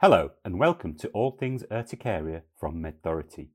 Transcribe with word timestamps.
Hello 0.00 0.32
and 0.44 0.58
welcome 0.58 0.96
to 0.96 1.08
All 1.10 1.30
Things 1.30 1.62
Urticaria 1.70 2.42
from 2.58 2.82
MedThority. 2.82 3.50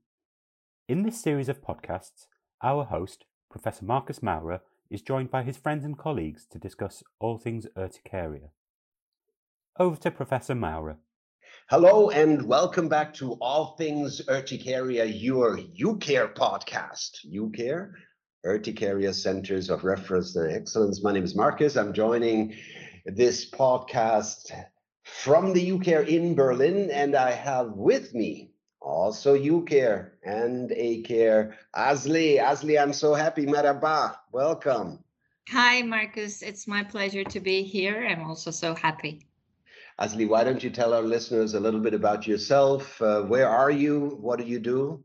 In 0.88 1.02
this 1.02 1.20
series 1.20 1.50
of 1.50 1.60
podcasts, 1.60 2.28
our 2.62 2.84
host, 2.84 3.26
Professor 3.50 3.84
Marcus 3.84 4.22
Maurer, 4.22 4.62
is 4.90 5.02
joined 5.02 5.30
by 5.30 5.42
his 5.42 5.58
friends 5.58 5.84
and 5.84 5.98
colleagues 5.98 6.46
to 6.50 6.58
discuss 6.58 7.02
all 7.20 7.36
things 7.36 7.66
urticaria. 7.76 8.52
Over 9.78 10.00
to 10.00 10.10
Professor 10.10 10.54
Maurer. 10.54 10.96
Hello 11.68 12.08
and 12.08 12.46
welcome 12.46 12.88
back 12.88 13.12
to 13.14 13.34
All 13.34 13.76
Things 13.76 14.22
Urticaria, 14.26 15.04
your 15.04 15.58
UCare 15.58 16.34
podcast. 16.34 17.18
UCare, 17.30 17.92
Urticaria 18.46 19.12
Centers 19.12 19.68
of 19.68 19.84
Reference 19.84 20.34
and 20.36 20.50
Excellence. 20.50 21.04
My 21.04 21.12
name 21.12 21.24
is 21.24 21.36
Marcus. 21.36 21.76
I'm 21.76 21.92
joining 21.92 22.54
this 23.04 23.50
podcast 23.50 24.50
from 25.12 25.52
the 25.52 25.70
UCare 25.70 26.06
in 26.06 26.34
Berlin, 26.34 26.90
and 26.90 27.14
I 27.14 27.32
have 27.32 27.72
with 27.72 28.14
me 28.14 28.50
also 28.80 29.36
UCare 29.36 30.12
and 30.24 30.70
ACare. 30.70 31.54
Asli, 31.76 32.38
Asli, 32.40 32.80
I'm 32.80 32.92
so 32.92 33.14
happy. 33.14 33.46
Merhaba, 33.46 34.16
welcome. 34.32 35.04
Hi, 35.48 35.82
Marcus. 35.82 36.42
It's 36.42 36.66
my 36.66 36.84
pleasure 36.84 37.24
to 37.24 37.40
be 37.40 37.62
here. 37.62 38.06
I'm 38.06 38.22
also 38.22 38.50
so 38.50 38.74
happy. 38.74 39.26
Asli, 40.00 40.26
why 40.28 40.44
don't 40.44 40.62
you 40.62 40.70
tell 40.70 40.94
our 40.94 41.02
listeners 41.02 41.54
a 41.54 41.60
little 41.60 41.80
bit 41.80 41.92
about 41.92 42.26
yourself? 42.26 43.00
Uh, 43.02 43.22
where 43.22 43.48
are 43.48 43.70
you? 43.70 44.16
What 44.20 44.38
do 44.38 44.44
you 44.46 44.58
do? 44.58 45.04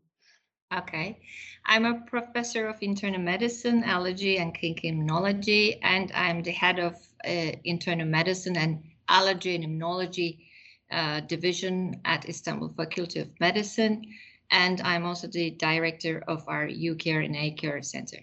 Okay. 0.74 1.20
I'm 1.66 1.86
a 1.86 2.02
professor 2.06 2.68
of 2.68 2.78
internal 2.82 3.20
medicine, 3.20 3.84
allergy, 3.84 4.38
and 4.38 4.56
immunology, 4.56 5.80
and 5.82 6.12
I'm 6.14 6.44
the 6.44 6.52
head 6.52 6.80
of 6.80 6.94
uh, 7.28 7.52
internal 7.64 8.08
medicine 8.08 8.56
and 8.56 8.84
allergy 9.10 9.56
and 9.56 9.64
immunology 9.66 10.46
uh, 10.92 11.22
division 11.22 12.02
at 12.06 12.30
Istanbul 12.30 12.74
Faculty 12.78 13.20
of 13.20 13.30
Medicine. 13.40 14.06
And 14.52 14.82
I'm 14.82 15.06
also 15.06 15.28
the 15.28 15.52
director 15.52 16.24
of 16.28 16.44
our 16.48 16.68
UCare 16.68 17.26
and 17.26 17.36
ACare 17.36 17.84
Center. 17.84 18.20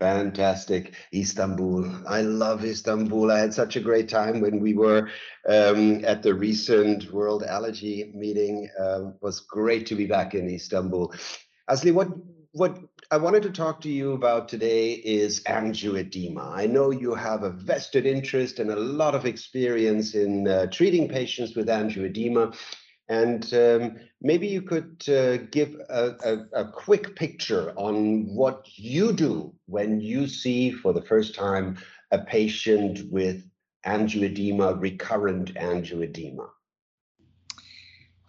Fantastic. 0.00 0.94
Istanbul. 1.14 1.86
I 2.08 2.22
love 2.22 2.64
Istanbul. 2.64 3.30
I 3.30 3.38
had 3.38 3.52
such 3.52 3.76
a 3.76 3.80
great 3.80 4.08
time 4.08 4.40
when 4.40 4.58
we 4.58 4.72
were 4.72 5.10
um, 5.46 6.02
at 6.06 6.22
the 6.22 6.32
recent 6.32 7.12
World 7.12 7.44
Allergy 7.44 8.10
meeting. 8.14 8.68
Uh, 8.80 9.10
was 9.20 9.40
great 9.40 9.86
to 9.86 9.94
be 9.94 10.06
back 10.06 10.34
in 10.34 10.48
Istanbul. 10.48 11.14
Asli, 11.68 11.92
what 11.92 12.08
what 12.52 12.78
I 13.12 13.16
wanted 13.16 13.42
to 13.42 13.50
talk 13.50 13.80
to 13.80 13.90
you 13.90 14.12
about 14.12 14.48
today 14.48 14.92
is 14.92 15.42
angioedema. 15.42 16.56
I 16.56 16.66
know 16.66 16.92
you 16.92 17.12
have 17.12 17.42
a 17.42 17.50
vested 17.50 18.06
interest 18.06 18.60
and 18.60 18.70
a 18.70 18.76
lot 18.76 19.16
of 19.16 19.26
experience 19.26 20.14
in 20.14 20.46
uh, 20.46 20.66
treating 20.66 21.08
patients 21.08 21.56
with 21.56 21.66
angioedema. 21.66 22.56
And 23.08 23.52
um, 23.52 23.96
maybe 24.22 24.46
you 24.46 24.62
could 24.62 25.02
uh, 25.08 25.38
give 25.50 25.74
a, 25.88 26.14
a, 26.24 26.60
a, 26.60 26.70
quick 26.70 27.16
picture 27.16 27.72
on 27.74 28.26
what 28.26 28.68
you 28.78 29.12
do 29.12 29.52
when 29.66 30.00
you 30.00 30.28
see 30.28 30.70
for 30.70 30.92
the 30.92 31.02
first 31.02 31.34
time 31.34 31.78
a 32.12 32.18
patient 32.20 33.10
with 33.10 33.42
angioedema, 33.84 34.80
recurrent 34.80 35.54
angioedema. 35.54 36.48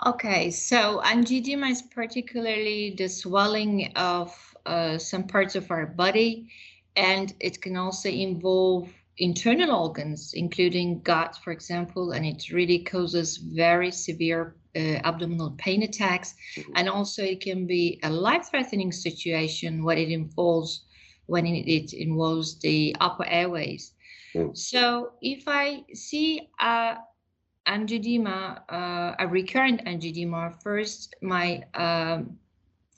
Okay, 0.08 0.50
so 0.50 1.00
angioedema 1.06 1.70
is 1.70 1.84
particularly 1.84 2.96
the 2.98 3.08
swelling 3.08 3.92
of 3.96 4.51
uh, 4.66 4.98
some 4.98 5.24
parts 5.24 5.56
of 5.56 5.70
our 5.72 5.86
body, 5.86 6.50
and 6.96 7.34
it 7.40 7.62
can 7.62 7.78
also 7.78 8.10
involve 8.10 8.90
internal 9.18 9.76
organs, 9.76 10.34
including 10.34 11.02
gut, 11.02 11.38
for 11.44 11.52
example, 11.52 12.12
and 12.12 12.26
it 12.26 12.52
really 12.52 12.80
causes 12.80 13.38
very 13.38 13.92
severe 13.92 14.56
uh, 14.76 15.00
abdominal 15.04 15.52
pain 15.58 15.84
attacks. 15.84 16.34
And 16.76 16.90
also, 16.90 17.24
it 17.24 17.42
can 17.42 17.68
be 17.68 18.00
a 18.04 18.10
life-threatening 18.10 18.92
situation 18.92 19.84
when 19.84 19.98
it 19.98 20.10
involves 20.10 20.86
when 21.28 21.46
it, 21.46 21.66
it 21.68 21.94
involves 21.94 22.60
the 22.60 22.94
upper 23.00 23.26
airways. 23.26 23.94
Mm. 24.36 24.58
So, 24.58 25.14
if 25.22 25.44
I 25.48 25.84
see 25.94 26.50
a 26.60 26.98
angioedema, 27.68 28.62
uh, 28.70 29.16
a 29.20 29.28
recurrent 29.28 29.86
angioedema, 29.86 30.62
first 30.62 31.16
my 31.22 31.64
um, 31.76 32.38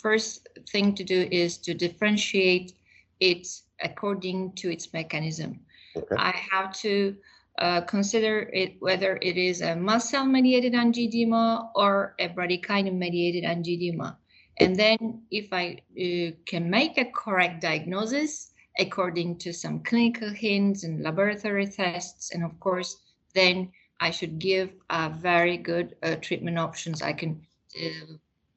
first 0.03 0.47
thing 0.69 0.93
to 0.95 1.03
do 1.03 1.27
is 1.31 1.57
to 1.59 1.73
differentiate 1.73 2.73
it 3.19 3.47
according 3.81 4.51
to 4.53 4.69
its 4.69 4.93
mechanism. 4.93 5.59
Okay. 5.95 6.15
I 6.17 6.35
have 6.51 6.73
to 6.81 7.15
uh, 7.59 7.81
consider 7.81 8.49
it 8.53 8.75
whether 8.79 9.17
it 9.21 9.37
is 9.37 9.61
a 9.61 9.75
mast 9.75 10.09
cell 10.09 10.25
mediated 10.25 10.73
angioedema 10.73 11.69
or 11.75 12.15
a 12.19 12.27
bradykinin 12.29 12.97
mediated 12.97 13.43
angioedema. 13.43 14.17
And 14.59 14.75
then 14.75 15.23
if 15.31 15.51
I 15.51 15.81
uh, 15.97 16.35
can 16.45 16.69
make 16.69 16.97
a 16.97 17.05
correct 17.05 17.61
diagnosis 17.61 18.51
according 18.79 19.37
to 19.37 19.53
some 19.53 19.79
clinical 19.81 20.29
hints 20.29 20.83
and 20.83 21.01
laboratory 21.01 21.67
tests, 21.67 22.31
and 22.33 22.43
of 22.43 22.59
course, 22.59 22.97
then 23.33 23.71
I 23.99 24.11
should 24.11 24.37
give 24.39 24.71
a 24.89 25.09
very 25.09 25.57
good 25.57 25.95
uh, 26.03 26.15
treatment 26.15 26.59
options. 26.59 27.01
I 27.01 27.13
can 27.13 27.41
uh, 27.79 28.13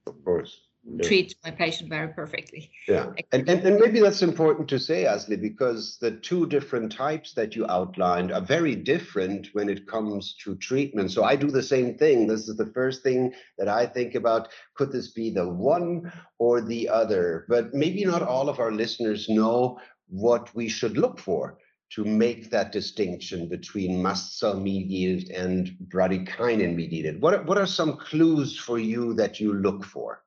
of 0.06 0.24
course 0.24 0.65
yeah. 0.88 1.06
treat 1.06 1.34
my 1.44 1.50
patient 1.50 1.90
very 1.90 2.08
perfectly. 2.08 2.70
Yeah, 2.86 3.12
and, 3.32 3.48
and, 3.48 3.60
and 3.64 3.80
maybe 3.80 4.00
that's 4.00 4.22
important 4.22 4.68
to 4.68 4.78
say, 4.78 5.04
Asli, 5.04 5.40
because 5.40 5.98
the 6.00 6.12
two 6.12 6.46
different 6.46 6.92
types 6.92 7.32
that 7.34 7.56
you 7.56 7.66
outlined 7.66 8.32
are 8.32 8.40
very 8.40 8.74
different 8.74 9.48
when 9.52 9.68
it 9.68 9.86
comes 9.86 10.36
to 10.44 10.56
treatment. 10.56 11.10
So 11.10 11.24
I 11.24 11.36
do 11.36 11.50
the 11.50 11.62
same 11.62 11.96
thing. 11.96 12.26
This 12.26 12.48
is 12.48 12.56
the 12.56 12.72
first 12.72 13.02
thing 13.02 13.32
that 13.58 13.68
I 13.68 13.86
think 13.86 14.14
about. 14.14 14.48
Could 14.74 14.92
this 14.92 15.08
be 15.08 15.30
the 15.30 15.48
one 15.48 16.12
or 16.38 16.60
the 16.60 16.88
other? 16.88 17.46
But 17.48 17.74
maybe 17.74 18.04
not 18.04 18.22
all 18.22 18.48
of 18.48 18.60
our 18.60 18.72
listeners 18.72 19.28
know 19.28 19.78
what 20.08 20.54
we 20.54 20.68
should 20.68 20.96
look 20.96 21.18
for 21.18 21.58
to 21.88 22.04
make 22.04 22.50
that 22.50 22.72
distinction 22.72 23.48
between 23.48 24.02
mast 24.02 24.38
cell 24.38 24.58
mediated 24.58 25.30
and 25.30 25.76
bradykinin 25.88 26.74
mediated. 26.74 27.20
What 27.20 27.34
are, 27.34 27.42
what 27.44 27.58
are 27.58 27.66
some 27.66 27.96
clues 27.96 28.58
for 28.58 28.78
you 28.78 29.14
that 29.14 29.38
you 29.38 29.52
look 29.52 29.84
for? 29.84 30.22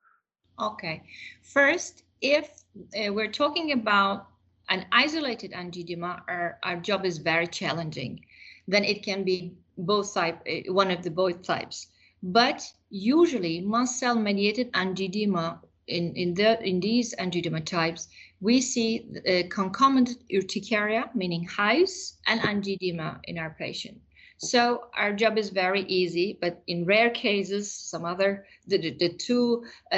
Okay. 0.59 1.03
First, 1.41 2.03
if 2.21 2.63
uh, 2.77 3.13
we're 3.13 3.31
talking 3.31 3.71
about 3.71 4.27
an 4.69 4.85
isolated 4.91 5.51
angioedema, 5.53 6.21
our, 6.27 6.59
our 6.63 6.77
job 6.77 7.05
is 7.05 7.17
very 7.17 7.47
challenging. 7.47 8.25
Then 8.67 8.83
it 8.83 9.03
can 9.03 9.23
be 9.23 9.53
both 9.77 10.13
type, 10.13 10.41
uh, 10.47 10.71
one 10.73 10.91
of 10.91 11.01
the 11.03 11.11
both 11.11 11.41
types. 11.43 11.87
But 12.21 12.61
usually, 12.89 13.61
mast 13.61 13.99
cell 13.99 14.15
mediated 14.15 14.71
angioedema 14.73 15.59
in 15.87 16.13
in 16.15 16.33
the 16.33 16.61
in 16.61 16.79
these 16.79 17.15
angioedema 17.15 17.65
types, 17.65 18.09
we 18.41 18.61
see 18.61 19.05
uh, 19.27 19.47
concomitant 19.49 20.21
urticaria, 20.31 21.09
meaning 21.15 21.45
hives, 21.45 22.17
and 22.27 22.41
angioedema 22.41 23.19
in 23.23 23.37
our 23.37 23.55
patient. 23.57 23.99
So 24.39 24.85
our 24.95 25.13
job 25.13 25.37
is 25.37 25.49
very 25.49 25.81
easy, 25.81 26.37
but 26.39 26.63
in 26.67 26.85
rare 26.85 27.09
cases, 27.09 27.71
some 27.71 28.05
other 28.05 28.45
the 28.67 28.77
the, 28.77 28.91
the 28.97 29.09
two 29.09 29.65
uh, 29.91 29.95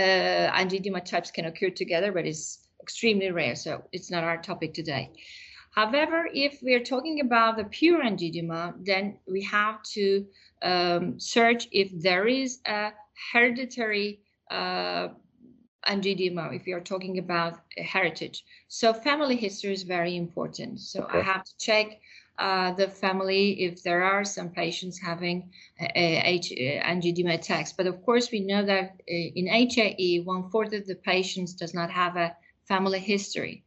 angioedema 0.60 1.06
types 1.06 1.30
can 1.32 1.46
occur 1.46 1.70
together, 1.70 2.12
but 2.12 2.26
it's 2.26 2.68
extremely 2.82 3.30
rare. 3.32 3.56
So 3.56 3.84
it's 3.92 4.10
not 4.10 4.24
our 4.24 4.42
topic 4.42 4.74
today. 4.74 5.12
However, 5.72 6.28
if 6.34 6.62
we 6.62 6.74
are 6.74 6.84
talking 6.84 7.22
about 7.22 7.56
the 7.56 7.66
pure 7.66 8.04
angioedema, 8.04 8.74
then 8.84 9.20
we 9.28 9.42
have 9.44 9.82
to 9.94 10.26
um, 10.64 11.20
search 11.20 11.68
if 11.72 11.90
there 12.02 12.28
is 12.28 12.60
a 12.66 12.92
hereditary 13.32 14.22
uh, 14.50 15.10
angioedema, 15.88 16.54
if 16.56 16.68
you're 16.68 16.82
talking 16.82 17.20
about 17.20 17.60
heritage. 17.78 18.44
So 18.68 18.94
family 18.94 19.36
history 19.36 19.74
is 19.74 19.84
very 19.84 20.16
important. 20.18 20.80
So 20.80 21.04
okay. 21.04 21.20
I 21.20 21.22
have 21.22 21.44
to 21.44 21.52
check 21.60 22.02
uh, 22.42 22.74
the 22.74 22.88
family 22.88 23.62
if 23.62 23.84
there 23.84 24.04
are 24.04 24.26
some 24.26 24.50
patients 24.50 25.00
having 25.00 25.52
uh, 25.80 25.88
H, 25.96 26.52
angioedema 26.52 27.36
attacks. 27.36 27.72
But 27.72 27.88
of 27.88 28.04
course, 28.04 28.32
we 28.32 28.40
know 28.40 28.66
that 28.66 28.90
uh, 28.90 29.40
in 29.40 29.48
HAE, 29.48 30.24
one 30.26 30.50
fourth 30.50 30.74
of 30.74 30.88
the 30.88 30.96
patients 30.96 31.54
does 31.54 31.74
not 31.74 31.92
have 31.92 32.16
a 32.18 32.36
family 32.68 33.00
history. 33.00 33.64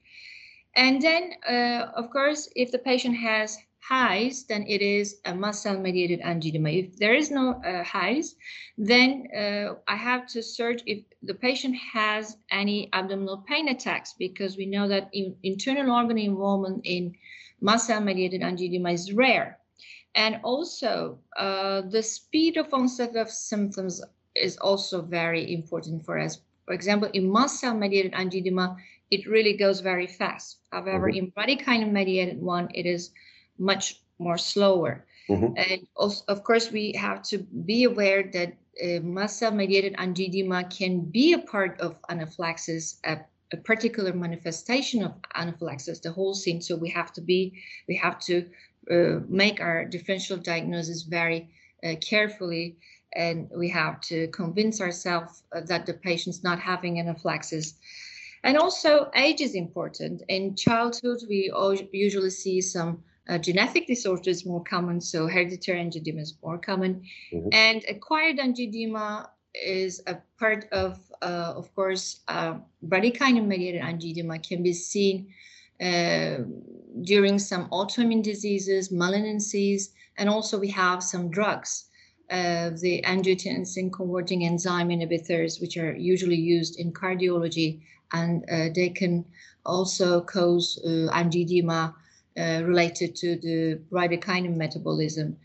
And 0.75 1.01
then, 1.01 1.35
uh, 1.49 1.93
of 1.95 2.11
course, 2.11 2.49
if 2.57 2.73
the 2.73 2.81
patient 2.81 3.17
has 3.17 3.59
hives, 3.79 4.45
then 4.45 4.65
it 4.67 4.83
is 4.83 5.21
a 5.25 5.35
mast 5.35 5.63
cell 5.63 5.79
mediated 5.79 6.21
angioedema. 6.23 6.71
If 6.85 6.97
there 6.97 7.15
is 7.15 7.31
no 7.31 7.53
uh, 7.53 7.85
hives, 7.85 8.35
then 8.77 9.29
uh, 9.37 9.75
I 9.87 9.95
have 9.95 10.27
to 10.29 10.43
search 10.43 10.83
if 10.87 11.05
the 11.23 11.35
patient 11.35 11.77
has 11.93 12.37
any 12.51 12.89
abdominal 12.93 13.45
pain 13.47 13.69
attacks 13.69 14.15
because 14.19 14.57
we 14.57 14.67
know 14.67 14.89
that 14.89 15.11
in, 15.13 15.37
internal 15.43 15.95
organ 15.95 16.19
involvement 16.19 16.81
in 16.85 17.15
mast 17.61 17.87
cell 17.87 18.01
mediated 18.01 18.43
angioedema 18.43 18.93
is 18.93 19.13
rare. 19.13 19.59
And 20.15 20.41
also, 20.45 21.19
uh, 21.37 21.83
the 21.83 22.03
speed 22.03 22.57
of 22.57 22.73
onset 22.73 23.17
of 23.17 23.31
symptoms 23.31 24.01
is 24.35 24.57
also 24.59 25.03
very 25.03 25.53
important 25.53 26.05
for 26.05 26.19
us. 26.19 26.41
For 26.67 26.75
example, 26.75 27.11
in 27.13 27.31
mast 27.31 27.61
cell 27.61 27.75
mediated 27.75 28.13
angioedema, 28.13 28.77
it 29.11 29.27
really 29.27 29.57
goes 29.57 29.81
very 29.81 30.07
fast. 30.07 30.59
However, 30.73 31.11
mm-hmm. 31.11 31.27
in 31.27 31.33
bradykinin 31.33 31.93
mediated 31.93 32.41
one, 32.41 32.69
it 32.75 32.87
is 32.87 33.11
much 33.59 34.01
more 34.19 34.39
slower. 34.39 35.05
Mm-hmm. 35.29 35.55
And 35.57 35.87
also, 35.97 36.25
of 36.29 36.45
course, 36.45 36.71
we 36.71 36.93
have 36.93 37.23
to 37.25 37.39
be 37.39 37.85
aware 37.85 38.23
that 38.33 38.57
uh, 38.83 39.27
cell 39.27 39.53
mediated 39.53 39.95
angioedema 39.95 40.69
can 40.77 41.01
be 41.01 41.33
a 41.33 41.39
part 41.39 41.81
of 41.81 41.97
anaphylaxis, 42.09 42.99
a, 43.05 43.19
a, 43.55 43.57
particular 43.57 44.13
manifestation 44.13 45.03
of 45.03 45.13
anaphylaxis, 45.35 46.01
the 46.01 46.13
whole 46.13 46.35
scene. 46.35 46.61
So 46.61 46.77
we 46.77 46.91
have 46.91 47.13
to 47.15 47.21
be, 47.21 47.63
we 47.89 47.97
have 47.97 48.19
to 48.21 48.47
uh, 48.91 49.21
make 49.29 49.61
our 49.61 49.85
differential 49.85 50.37
diagnosis 50.37 51.03
very 51.03 51.51
uh, 51.83 51.95
carefully, 52.01 52.77
and 53.15 53.49
we 53.57 53.69
have 53.71 54.01
to 54.03 54.29
convince 54.29 54.81
ourselves 54.81 55.43
that 55.53 55.87
the 55.87 55.95
patient's 55.95 56.43
not 56.43 56.59
having 56.59 56.99
anaphylaxis. 56.99 57.75
And 58.43 58.59
also, 58.59 59.11
age 59.15 59.41
is 59.41 59.55
important. 59.55 60.23
In 60.29 60.55
childhood, 60.55 61.21
we 61.29 61.51
usually 61.93 62.31
see 62.31 62.61
some 62.61 63.03
uh, 63.29 63.39
genetic 63.39 63.87
disorders 63.87 64.45
more 64.45 64.63
common, 64.63 65.01
so 65.01 65.27
hereditary 65.27 65.81
angioedema 65.81 66.21
is 66.21 66.35
more 66.43 66.59
common, 66.59 67.03
mm-hmm. 67.33 67.49
and 67.53 67.83
acquired 67.89 68.37
angioedema 68.39 69.29
is 69.55 70.03
a 70.07 70.17
part 70.39 70.67
of, 70.73 70.99
uh, 71.23 71.53
of 71.57 71.75
course, 71.75 72.21
uh, 72.29 72.55
bradykinin-mediated 72.87 73.81
angioedema 73.81 74.47
can 74.47 74.63
be 74.63 74.73
seen 74.73 75.33
uh, 75.81 76.39
during 77.03 77.39
some 77.39 77.69
autoimmune 77.71 78.23
diseases, 78.23 78.91
malignancies, 78.91 79.91
and 80.19 80.29
also 80.29 80.59
we 80.59 80.69
have 80.71 81.03
some 81.03 81.31
drugs, 81.31 81.87
uh, 82.31 82.71
the 82.81 83.03
angiotensin 83.07 83.93
converting 83.93 84.45
enzyme 84.45 84.89
inhibitors, 84.89 85.61
which 85.61 85.77
are 85.77 85.95
usually 85.97 86.37
used 86.37 86.79
in 86.79 86.93
cardiology, 86.93 87.81
and 88.13 88.45
uh, 88.51 88.69
they 88.75 88.89
can 88.89 89.25
also 89.67 90.21
cause 90.21 90.81
uh, 90.85 91.13
angioedema 91.13 91.95
related 92.37 93.15
to 93.15 93.37
the 93.37 93.81
bradykinin 93.91 94.57
metabolism, 94.57 95.37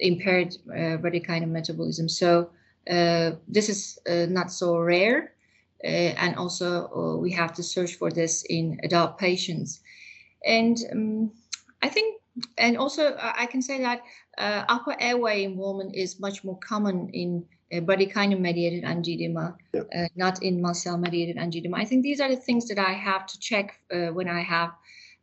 impaired 0.00 0.54
bradykinin 0.68 1.48
metabolism. 1.48 2.08
So 2.08 2.50
this 2.86 3.68
is 3.68 3.98
uh, 4.08 4.26
not 4.28 4.52
so 4.52 4.78
rare, 4.78 5.32
uh, 5.84 5.86
and 5.86 6.36
also 6.36 6.88
uh, 6.88 7.16
we 7.16 7.30
have 7.32 7.52
to 7.54 7.62
search 7.62 7.94
for 7.94 8.10
this 8.10 8.44
in 8.48 8.78
adult 8.82 9.18
patients. 9.18 9.80
And 10.46 10.76
um, 10.92 11.32
I 11.82 11.88
think, 11.88 12.20
and 12.58 12.76
also 12.76 13.16
I 13.18 13.46
can 13.46 13.62
say 13.62 13.78
that 13.80 14.02
upper 14.68 14.96
airway 15.00 15.44
involvement 15.44 15.94
is 15.94 16.20
much 16.20 16.44
more 16.44 16.58
common 16.58 17.08
in 17.12 17.44
uh, 17.72 17.80
bradykinin 17.80 18.40
mediated 18.40 18.84
angioedema, 18.84 19.56
yep. 19.72 19.88
uh, 19.96 20.06
not 20.16 20.42
in 20.42 20.60
mast 20.60 20.82
cell 20.82 20.98
mediated 20.98 21.36
angioedema. 21.36 21.76
I 21.76 21.84
think 21.84 22.02
these 22.02 22.20
are 22.20 22.28
the 22.28 22.36
things 22.36 22.68
that 22.68 22.78
I 22.78 22.92
have 22.92 23.26
to 23.26 23.38
check 23.38 23.80
uh, 23.92 24.08
when 24.08 24.28
I 24.28 24.42
have 24.42 24.72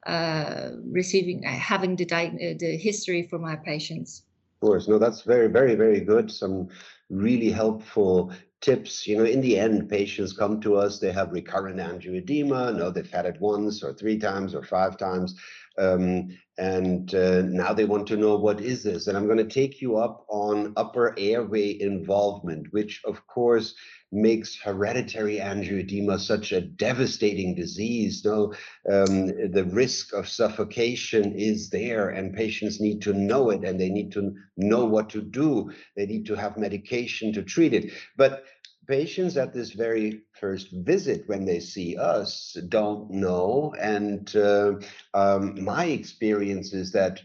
uh, 0.07 0.72
receiving 0.92 1.46
uh, 1.46 1.52
having 1.52 1.96
the 1.96 2.06
uh, 2.12 2.57
the 2.57 2.78
history 2.78 3.24
for 3.24 3.40
my 3.40 3.56
patients. 3.56 4.24
Of 4.62 4.68
course, 4.68 4.88
no, 4.88 5.00
that's 5.00 5.24
very, 5.24 5.48
very, 5.48 5.74
very 5.74 6.02
good. 6.02 6.30
Some 6.31 6.69
really 7.10 7.50
helpful 7.50 8.31
tips. 8.62 9.08
You 9.08 9.18
know, 9.18 9.24
in 9.25 9.42
the 9.42 9.58
end, 9.58 9.90
patients 9.90 10.34
come 10.34 10.62
to 10.62 10.75
us, 10.75 11.00
they 11.00 11.12
have 11.12 11.31
recurrent 11.31 11.78
angioedema. 11.78 12.78
No, 12.78 12.92
they've 12.92 13.10
had 13.10 13.25
it 13.25 13.42
once 13.42 13.84
or 13.84 13.94
three 13.94 14.19
times 14.19 14.54
or 14.54 14.63
five 14.63 14.98
times. 14.98 15.36
Um, 15.80 16.38
and 16.58 17.16
uh, 17.16 17.42
now 17.42 17.74
they 17.74 17.86
want 17.86 18.06
to 18.08 18.18
know 18.18 18.36
what 18.36 18.62
is 18.62 18.84
this 18.84 19.08
and 19.08 19.18
i'm 19.18 19.25
going 19.25 19.38
to 19.38 19.46
take 19.46 19.81
you 19.81 19.98
up 19.98 20.25
on 20.30 20.74
upper 20.75 21.16
airway 21.18 21.80
involvement 21.81 22.68
which 22.72 23.02
of 23.06 23.25
course 23.25 23.74
makes 24.12 24.56
hereditary 24.56 25.38
angioedema 25.38 26.19
such 26.19 26.52
a 26.52 26.62
devastating 26.62 27.56
disease 27.56 28.24
no 28.25 28.54
um, 28.92 29.28
the 29.52 29.68
risk 29.72 30.13
of 30.13 30.28
suffocation 30.28 31.34
is 31.34 31.69
there 31.69 32.10
and 32.10 32.34
patients 32.34 32.81
need 32.81 33.02
to 33.02 33.13
know 33.13 33.50
it 33.50 33.63
and 33.63 33.80
they 33.80 33.90
need 33.90 34.12
to 34.12 34.34
know 34.58 34.86
what 34.86 35.10
to 35.10 35.22
do 35.22 35.72
they 35.96 36.06
need 36.06 36.25
to 36.25 36.36
have 36.36 36.58
medication 36.58 37.31
to 37.31 37.42
treat 37.42 37.74
it 37.74 37.92
but 38.18 38.44
patients 38.88 39.38
at 39.38 39.54
this 39.54 39.72
very 39.72 40.22
first 40.40 40.68
visit 40.72 41.24
when 41.28 41.46
they 41.46 41.60
see 41.60 41.96
us 41.96 42.57
don't 42.68 43.10
know. 43.10 43.74
And 43.80 44.36
uh, 44.36 44.74
um, 45.14 45.64
my 45.64 45.86
experience 45.86 46.74
is 46.74 46.92
that 46.92 47.22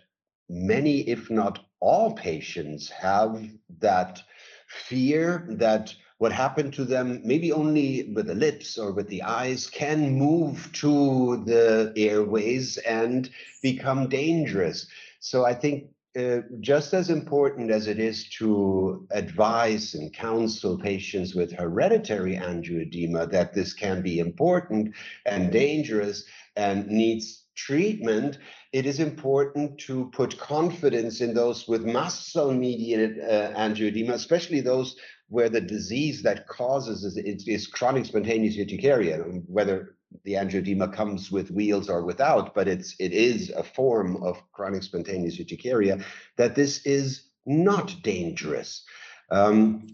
many, 0.49 1.01
if 1.09 1.29
not 1.29 1.67
all 1.81 2.13
patients, 2.13 2.89
have 2.91 3.43
that 3.81 4.23
fear 4.69 5.47
that 5.51 5.93
what 6.19 6.33
happened 6.33 6.73
to 6.75 6.85
them, 6.85 7.21
maybe 7.25 7.53
only 7.53 8.11
with 8.15 8.27
the 8.27 8.35
lips 8.35 8.79
or 8.79 8.93
with 8.93 9.09
the 9.09 9.23
eyes, 9.23 9.67
can 9.67 10.19
move 10.19 10.71
to 10.73 11.45
the 11.45 11.93
airways 11.97 12.79
and 12.79 13.31
become 13.63 14.09
dangerous. 14.09 14.87
So 15.21 15.45
I 15.45 15.55
think 15.55 15.91
uh, 16.17 16.41
just 16.61 16.95
as 16.95 17.11
important 17.11 17.71
as 17.71 17.87
it 17.87 17.99
is 17.99 18.31
to 18.31 19.07
advise 19.11 19.95
and 19.95 20.15
counsel 20.15 20.79
patients 20.79 21.35
with 21.35 21.53
hereditary 21.53 22.37
angioedema 22.37 23.31
that 23.31 23.53
this 23.53 23.75
can 23.75 24.01
be 24.01 24.19
important 24.19 24.95
and 25.27 25.53
dangerous 25.53 26.25
and 26.57 26.87
needs 26.87 27.43
treatment, 27.55 28.39
it 28.73 28.87
is 28.87 29.01
important 29.01 29.79
to 29.79 30.11
put 30.11 30.39
confidence 30.39 31.21
in 31.21 31.35
those 31.35 31.69
with 31.69 31.85
mast 31.85 32.33
cell 32.33 32.53
mediated 32.53 33.21
uh, 33.21 33.53
angioedema, 33.53 34.13
especially 34.13 34.61
those 34.61 34.97
where 35.29 35.49
the 35.49 35.61
disease 35.61 36.23
that 36.23 36.47
causes 36.47 37.05
is, 37.05 37.17
is 37.49 37.67
chronic 37.67 38.07
spontaneous 38.07 38.57
urticaria, 38.57 39.19
whether 39.47 39.97
the 40.25 40.35
angioedema 40.35 40.93
comes 40.93 41.31
with 41.33 41.51
wheals 41.51 41.91
or 41.91 42.05
without, 42.05 42.55
but 42.55 42.69
it's 42.69 42.95
it 42.99 43.13
is 43.13 43.51
a 43.51 43.63
form 43.63 44.23
of 44.23 44.41
chronic 44.53 44.83
spontaneous 44.83 45.39
urticaria, 45.39 46.03
that 46.37 46.55
this 46.55 46.87
is 46.87 47.29
not 47.45 47.95
dangerous. 48.03 48.85
Um, 49.31 49.89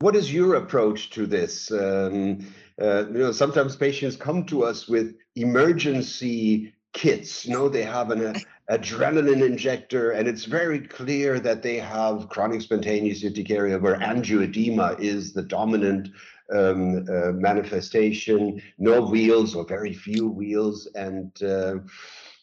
what 0.00 0.16
is 0.16 0.32
your 0.32 0.56
approach 0.56 1.10
to 1.10 1.26
this? 1.26 1.70
Um, 1.70 2.52
uh, 2.80 3.06
you 3.06 3.18
know, 3.18 3.32
sometimes 3.32 3.76
patients 3.76 4.16
come 4.16 4.44
to 4.46 4.64
us 4.64 4.88
with 4.88 5.14
emergency 5.36 6.74
kits. 6.92 7.46
You 7.46 7.52
know, 7.52 7.68
they 7.68 7.84
have 7.84 8.10
an 8.10 8.36
adrenaline 8.72 9.44
injector, 9.44 10.12
and 10.12 10.26
it's 10.26 10.44
very 10.44 10.80
clear 10.80 11.38
that 11.40 11.62
they 11.62 11.78
have 11.78 12.28
chronic 12.30 12.62
spontaneous 12.62 13.22
urticaria 13.22 13.78
where 13.78 13.98
angioedema 13.98 14.98
is 14.98 15.32
the 15.34 15.42
dominant 15.42 16.08
um, 16.52 17.06
uh, 17.08 17.32
manifestation, 17.32 18.60
no 18.78 19.02
wheals 19.02 19.54
or 19.54 19.64
very 19.66 19.92
few 19.92 20.28
wheals. 20.28 20.88
And 20.94 21.30
uh, 21.42 21.74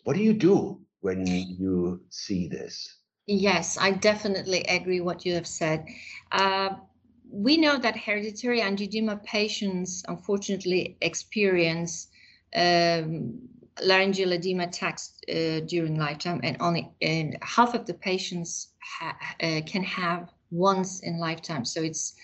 what 0.04 0.16
do 0.16 0.22
you 0.22 0.34
do 0.34 0.80
when 1.02 1.26
you 1.26 2.02
see 2.10 2.48
this? 2.48 2.96
Yes, 3.26 3.78
I 3.80 3.92
definitely 3.92 4.62
agree 4.64 5.02
what 5.02 5.26
you 5.26 5.34
have 5.34 5.48
said. 5.48 5.86
Uh, 6.32 6.70
we 7.32 7.58
know 7.58 7.78
that 7.78 7.96
hereditary 7.96 8.62
angioedema 8.62 9.24
patients 9.24 10.04
unfortunately 10.08 10.98
experience 11.02 12.08
um, 12.56 13.49
laryngeal 13.84 14.34
edema 14.34 14.64
attacks 14.64 15.14
uh, 15.30 15.62
during 15.66 15.96
lifetime, 15.96 16.40
and 16.44 16.58
only 16.60 16.90
and 17.02 17.38
half 17.42 17.74
of 17.74 17.86
the 17.86 17.94
patients 17.94 18.70
ha 18.80 19.18
uh, 19.42 19.62
can 19.66 19.84
have 19.84 20.30
once 20.52 21.02
in 21.02 21.20
lifetime. 21.20 21.66
So 21.66 21.82
it's 21.82 22.16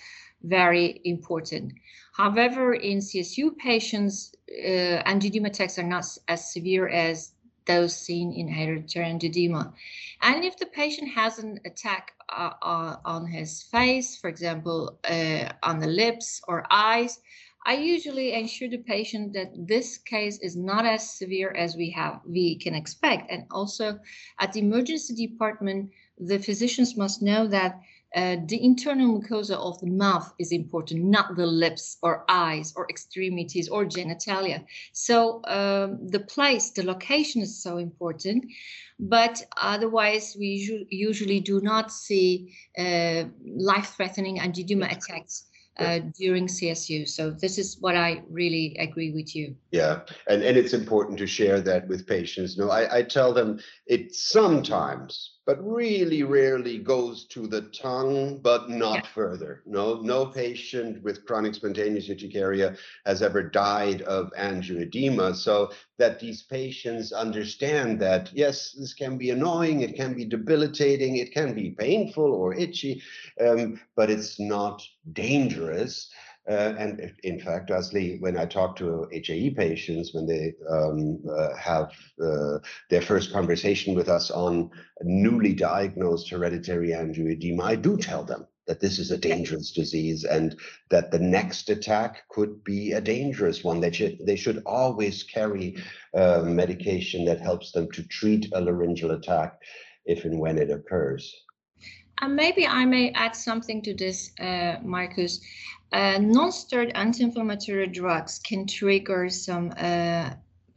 very 0.44 1.02
important. 1.04 1.74
However, 2.14 2.74
in 2.74 3.00
CSU 3.00 3.58
patients, 3.58 4.34
uh, 4.50 5.04
angioedema 5.04 5.48
attacks 5.48 5.78
are 5.78 5.84
not 5.84 6.06
as 6.28 6.54
severe 6.54 6.88
as 6.88 7.32
those 7.66 7.98
seen 7.98 8.32
in 8.32 8.48
hereditary 8.48 9.06
angioedema. 9.06 9.74
And 10.22 10.44
if 10.44 10.58
the 10.58 10.68
patient 10.68 11.10
has 11.12 11.40
an 11.40 11.60
attack 11.66 12.14
uh, 12.30 12.52
uh, 12.62 12.98
on 13.06 13.28
his 13.28 13.64
face, 13.64 14.18
for 14.18 14.30
example, 14.30 14.98
uh, 15.04 15.50
on 15.64 15.80
the 15.80 15.88
lips 15.88 16.42
or 16.48 16.66
eyes, 16.70 17.20
I 17.68 17.74
usually 17.74 18.34
ensure 18.34 18.70
the 18.70 18.78
patient 18.78 19.34
that 19.34 19.68
this 19.68 19.98
case 19.98 20.38
is 20.40 20.56
not 20.56 20.86
as 20.86 21.18
severe 21.18 21.50
as 21.50 21.76
we 21.76 21.90
have 21.92 22.22
we 22.24 22.58
can 22.58 22.76
expect. 22.76 23.32
And 23.32 23.46
also 23.50 24.00
at 24.40 24.54
the 24.54 24.60
emergency 24.60 25.16
department, 25.16 25.90
the 26.20 26.38
physicians 26.38 26.96
must 26.96 27.24
know 27.24 27.48
that 27.48 27.82
uh, 28.16 28.38
the 28.46 28.64
internal 28.64 29.20
mucosa 29.20 29.56
of 29.56 29.80
the 29.82 29.88
mouth 29.88 30.32
is 30.40 30.52
important, 30.52 31.04
not 31.04 31.36
the 31.36 31.46
lips 31.46 31.98
or 32.02 32.24
eyes 32.30 32.72
or 32.76 32.88
extremities 32.88 33.68
or 33.68 33.84
genitalia. 33.84 34.64
So 34.94 35.42
um, 35.46 36.08
the 36.08 36.22
place, 36.22 36.70
the 36.70 36.84
location 36.84 37.42
is 37.42 37.62
so 37.62 37.78
important, 37.78 38.46
but 39.00 39.44
otherwise 39.58 40.38
we 40.40 40.86
usually 40.90 41.40
do 41.40 41.60
not 41.62 41.92
see 41.92 42.54
uh, 42.78 43.26
life-threatening 43.44 44.38
angioedema 44.38 44.96
attacks 44.96 45.46
uh, 45.80 46.00
during 46.18 46.48
CSU. 46.48 47.08
So 47.08 47.32
this 47.32 47.58
is 47.58 47.78
what 47.80 47.96
I 47.96 48.24
really 48.30 48.76
agree 48.80 49.12
with 49.12 49.36
you. 49.36 49.56
Yeah, 49.72 50.02
and 50.28 50.42
and 50.44 50.58
it's 50.58 50.74
important 50.74 51.18
to 51.20 51.28
share 51.28 51.62
that 51.62 51.88
with 51.88 52.08
patients. 52.08 52.58
No, 52.58 52.70
I, 52.70 53.00
I 53.00 53.04
tell 53.04 53.34
them 53.34 53.60
it 53.86 54.16
sometimes 54.16 55.35
but 55.46 55.64
really 55.64 56.24
rarely 56.24 56.80
goes 56.80 57.26
to 57.26 57.48
the 57.48 57.62
tongue, 57.62 58.40
but 58.40 58.70
not 58.70 59.04
yeah. 59.04 59.10
further. 59.14 59.62
No, 59.66 60.02
no 60.02 60.26
patient 60.26 61.04
with 61.04 61.26
chronic 61.26 61.54
spontaneous 61.54 62.10
urticaria 62.10 62.76
has 63.06 63.22
ever 63.22 63.44
died 63.44 64.02
of 64.04 64.32
angioedema. 64.38 65.36
So 65.36 65.72
that 65.98 66.20
these 66.20 66.44
patients 66.44 67.12
understand 67.12 68.00
that, 68.02 68.30
yes, 68.34 68.72
this 68.72 68.94
can 68.94 69.18
be 69.18 69.30
annoying, 69.30 69.82
it 69.82 69.96
can 69.96 70.14
be 70.14 70.26
debilitating, 70.26 71.18
it 71.18 71.32
can 71.32 71.54
be 71.54 71.72
painful 71.72 72.34
or 72.34 72.54
itchy, 72.54 73.02
um, 73.46 73.80
but 73.96 74.10
it's 74.10 74.40
not 74.40 74.82
dangerous. 75.14 76.10
Uh, 76.48 76.76
and 76.78 77.12
in 77.24 77.40
fact, 77.40 77.72
Asli, 77.72 78.22
when 78.22 78.38
I 78.38 78.46
talk 78.46 78.76
to 78.78 79.08
HAE 79.12 79.52
patients, 79.52 80.14
when 80.14 80.28
they 80.28 80.54
um, 80.70 81.24
uh, 81.28 81.56
have 81.56 81.92
uh, 82.24 82.60
their 82.90 83.02
first 83.02 83.34
conversation 83.34 83.96
with 83.96 84.10
us 84.10 84.30
on 84.30 84.70
newly 85.02 85.54
diagnosed 85.54 86.30
hereditary 86.30 86.90
angioedema, 86.90 87.64
I 87.64 87.76
do 87.76 87.98
tell 87.98 88.24
them 88.24 88.46
that 88.68 88.80
this 88.80 89.00
is 89.00 89.12
a 89.12 89.18
dangerous 89.18 89.72
disease 89.72 90.24
and 90.24 90.56
that 90.90 91.12
the 91.12 91.20
next 91.20 91.70
attack 91.70 92.28
could 92.30 92.64
be 92.64 92.92
a 92.92 93.02
dangerous 93.02 93.64
one. 93.64 93.80
They 93.80 93.92
should, 93.92 94.20
they 94.26 94.36
should 94.36 94.62
always 94.66 95.24
carry 95.24 95.78
uh, 96.16 96.42
medication 96.44 97.26
that 97.26 97.42
helps 97.42 97.72
them 97.72 97.92
to 97.92 98.08
treat 98.08 98.52
a 98.54 98.62
laryngeal 98.62 99.12
attack 99.12 99.58
if 100.06 100.26
and 100.26 100.40
when 100.40 100.58
it 100.58 100.70
occurs. 100.70 101.34
And 102.22 102.36
maybe 102.36 102.66
I 102.66 102.86
may 102.86 103.12
add 103.12 103.36
something 103.36 103.82
to 103.84 103.94
this, 103.94 104.32
uh, 104.40 104.78
Marcus. 104.84 105.40
Uh, 105.92 106.18
non-steroid 106.20 106.92
anti-inflammatory 106.96 107.88
drugs 107.88 108.40
can 108.40 108.66
trigger 108.68 109.30
some 109.30 109.74
uh, 109.78 110.32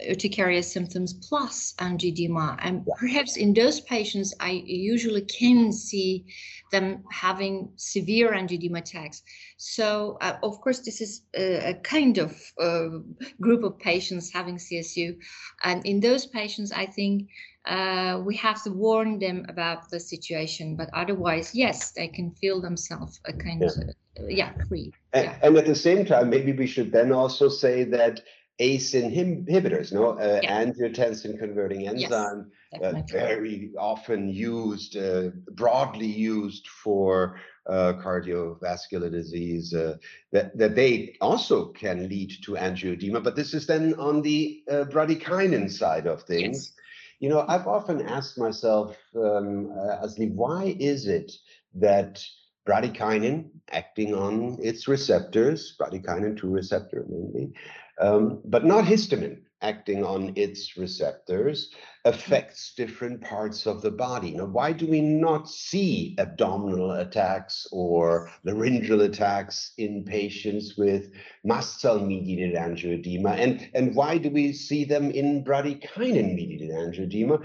urticaria 0.06 0.62
symptoms 0.62 1.12
plus 1.12 1.74
angioedema. 1.78 2.56
And 2.60 2.86
perhaps 2.98 3.36
in 3.36 3.52
those 3.52 3.80
patients, 3.80 4.34
I 4.40 4.62
usually 4.64 5.22
can 5.22 5.72
see 5.72 6.26
them 6.70 7.04
having 7.10 7.72
severe 7.76 8.30
angioedema 8.32 8.78
attacks. 8.78 9.22
So, 9.56 10.18
uh, 10.20 10.36
of 10.42 10.60
course, 10.60 10.80
this 10.80 11.00
is 11.00 11.22
a, 11.34 11.70
a 11.70 11.74
kind 11.74 12.18
of 12.18 12.40
uh, 12.60 13.00
group 13.40 13.64
of 13.64 13.78
patients 13.78 14.32
having 14.32 14.56
CSU. 14.56 15.16
And 15.64 15.84
in 15.84 16.00
those 16.00 16.26
patients, 16.26 16.70
I 16.72 16.86
think 16.86 17.28
uh, 17.66 18.20
we 18.24 18.36
have 18.36 18.62
to 18.64 18.70
warn 18.70 19.18
them 19.18 19.44
about 19.48 19.90
the 19.90 20.00
situation. 20.00 20.76
But 20.76 20.90
otherwise, 20.92 21.54
yes, 21.54 21.90
they 21.90 22.08
can 22.08 22.30
feel 22.32 22.60
themselves 22.60 23.20
a 23.26 23.32
kind 23.32 23.62
yeah. 23.62 23.66
of, 23.66 23.88
uh, 24.20 24.26
yeah, 24.28 24.52
free. 24.68 24.92
And, 25.12 25.24
yeah. 25.24 25.38
and 25.42 25.56
at 25.56 25.66
the 25.66 25.74
same 25.74 26.06
time, 26.06 26.30
maybe 26.30 26.52
we 26.52 26.66
should 26.66 26.92
then 26.92 27.12
also 27.12 27.48
say 27.48 27.84
that 27.84 28.20
ACE 28.58 28.92
inhibitors, 28.94 29.92
no, 29.92 30.18
uh, 30.18 30.40
yeah. 30.42 30.64
angiotensin 30.64 31.38
converting 31.38 31.86
enzyme, 31.86 32.50
yes, 32.72 32.82
uh, 32.82 33.02
very 33.10 33.70
often 33.78 34.28
used, 34.28 34.96
uh, 34.96 35.30
broadly 35.52 36.06
used 36.06 36.66
for 36.66 37.38
uh, 37.68 37.92
cardiovascular 38.02 39.10
disease, 39.10 39.74
uh, 39.74 39.96
that, 40.32 40.56
that 40.58 40.74
they 40.74 41.16
also 41.20 41.66
can 41.66 42.08
lead 42.08 42.32
to 42.42 42.52
angioedema. 42.52 43.22
But 43.22 43.36
this 43.36 43.54
is 43.54 43.66
then 43.66 43.94
on 43.94 44.22
the 44.22 44.62
uh, 44.70 44.84
bradykinin 44.84 45.70
side 45.70 46.06
of 46.06 46.22
things. 46.22 46.56
Yes. 46.56 46.72
You 47.20 47.28
know, 47.28 47.44
I've 47.48 47.66
often 47.66 48.02
asked 48.02 48.38
myself, 48.38 48.96
um, 49.16 49.68
Asli, 50.02 50.32
why 50.32 50.76
is 50.78 51.06
it 51.06 51.32
that 51.74 52.24
bradykinin 52.68 53.48
acting 53.70 54.14
on 54.14 54.58
its 54.60 54.86
receptors, 54.86 55.74
bradykinin 55.80 56.36
2 56.38 56.48
receptor 56.48 57.04
mainly, 57.08 57.52
um, 58.00 58.40
but 58.44 58.64
not 58.64 58.84
histamine 58.84 59.42
acting 59.60 60.04
on 60.04 60.32
its 60.36 60.76
receptors 60.76 61.70
affects 62.04 62.74
different 62.76 63.20
parts 63.20 63.66
of 63.66 63.82
the 63.82 63.90
body. 63.90 64.30
Now, 64.30 64.46
why 64.46 64.72
do 64.72 64.86
we 64.86 65.00
not 65.00 65.48
see 65.48 66.14
abdominal 66.18 66.92
attacks 66.92 67.66
or 67.72 68.30
laryngeal 68.44 69.00
attacks 69.00 69.72
in 69.76 70.04
patients 70.04 70.76
with 70.76 71.10
mast 71.44 71.80
cell 71.80 71.98
mediated 71.98 72.54
angioedema? 72.54 73.36
And, 73.36 73.68
and 73.74 73.94
why 73.96 74.18
do 74.18 74.30
we 74.30 74.52
see 74.52 74.84
them 74.84 75.10
in 75.10 75.44
bradykinin 75.44 76.34
mediated 76.34 76.70
angioedema? 76.70 77.44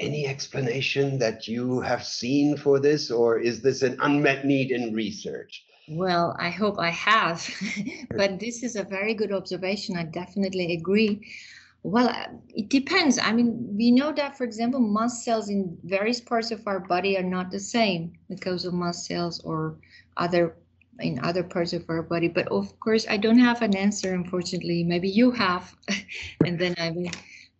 Any 0.00 0.26
explanation 0.26 1.18
that 1.18 1.48
you 1.48 1.80
have 1.80 2.04
seen 2.04 2.56
for 2.56 2.80
this, 2.80 3.10
or 3.10 3.38
is 3.38 3.62
this 3.62 3.82
an 3.82 3.96
unmet 4.00 4.44
need 4.44 4.70
in 4.70 4.94
research? 4.94 5.64
Well, 5.88 6.36
I 6.38 6.50
hope 6.50 6.78
I 6.78 6.90
have, 6.90 7.48
but 8.16 8.38
this 8.38 8.62
is 8.62 8.76
a 8.76 8.84
very 8.84 9.14
good 9.14 9.32
observation. 9.32 9.96
I 9.96 10.04
definitely 10.04 10.74
agree. 10.74 11.26
Well, 11.82 12.08
uh, 12.08 12.28
it 12.48 12.68
depends. 12.68 13.18
I 13.18 13.32
mean, 13.32 13.76
we 13.76 13.90
know 13.90 14.12
that, 14.12 14.38
for 14.38 14.44
example, 14.44 14.78
mast 14.80 15.24
cells 15.24 15.48
in 15.48 15.76
various 15.82 16.20
parts 16.20 16.52
of 16.52 16.66
our 16.66 16.78
body 16.78 17.18
are 17.18 17.24
not 17.24 17.50
the 17.50 17.58
same 17.58 18.12
because 18.28 18.64
of 18.64 18.74
mast 18.74 19.06
cells 19.06 19.40
or 19.40 19.76
other 20.16 20.56
in 21.00 21.18
other 21.20 21.42
parts 21.42 21.72
of 21.72 21.84
our 21.88 22.02
body. 22.02 22.28
But 22.28 22.46
of 22.48 22.78
course, 22.78 23.06
I 23.08 23.16
don't 23.16 23.38
have 23.38 23.62
an 23.62 23.74
answer, 23.76 24.14
unfortunately. 24.14 24.84
Maybe 24.84 25.08
you 25.08 25.32
have, 25.32 25.74
and 26.44 26.58
then 26.58 26.74
I 26.78 26.90
will 26.90 27.10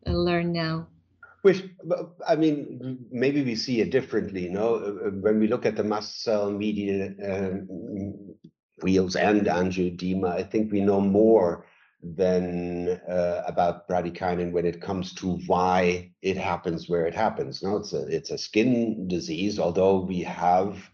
uh, 0.06 0.12
learn 0.12 0.52
now. 0.52 0.86
Which, 1.42 1.64
I 2.26 2.37
mean, 2.37 3.06
maybe 3.11 3.42
we 3.42 3.56
see 3.56 3.80
it 3.80 3.90
differently. 3.90 4.44
You 4.44 4.50
know, 4.50 4.75
uh, 4.76 5.08
uh, 5.08 5.11
when 5.11 5.40
we 5.40 5.49
look 5.49 5.66
at 5.66 5.76
the 5.76 5.82
mast 5.84 6.22
cell 6.22 6.50
mediated 6.50 7.20
uh, 7.20 7.50
wheals 8.80 9.16
and 9.16 9.42
angioedema, 9.42 10.30
I 10.32 10.44
think 10.44 10.70
we 10.70 10.80
know 10.80 11.00
more 11.00 11.66
than 12.00 13.00
uh, 13.08 13.42
about 13.46 13.88
bradykinin 13.88 14.52
when 14.52 14.66
it 14.66 14.80
comes 14.80 15.14
to 15.14 15.37
why 15.46 16.12
it 16.22 16.37
happens 16.37 16.88
where 16.88 17.06
it 17.06 17.14
happens. 17.14 17.62
Now, 17.62 17.76
it's 17.76 17.92
a 17.92 18.06
it's 18.06 18.30
a 18.30 18.38
skin 18.38 19.08
disease, 19.08 19.58
although 19.58 19.99
we 20.00 20.20
have 20.20 20.90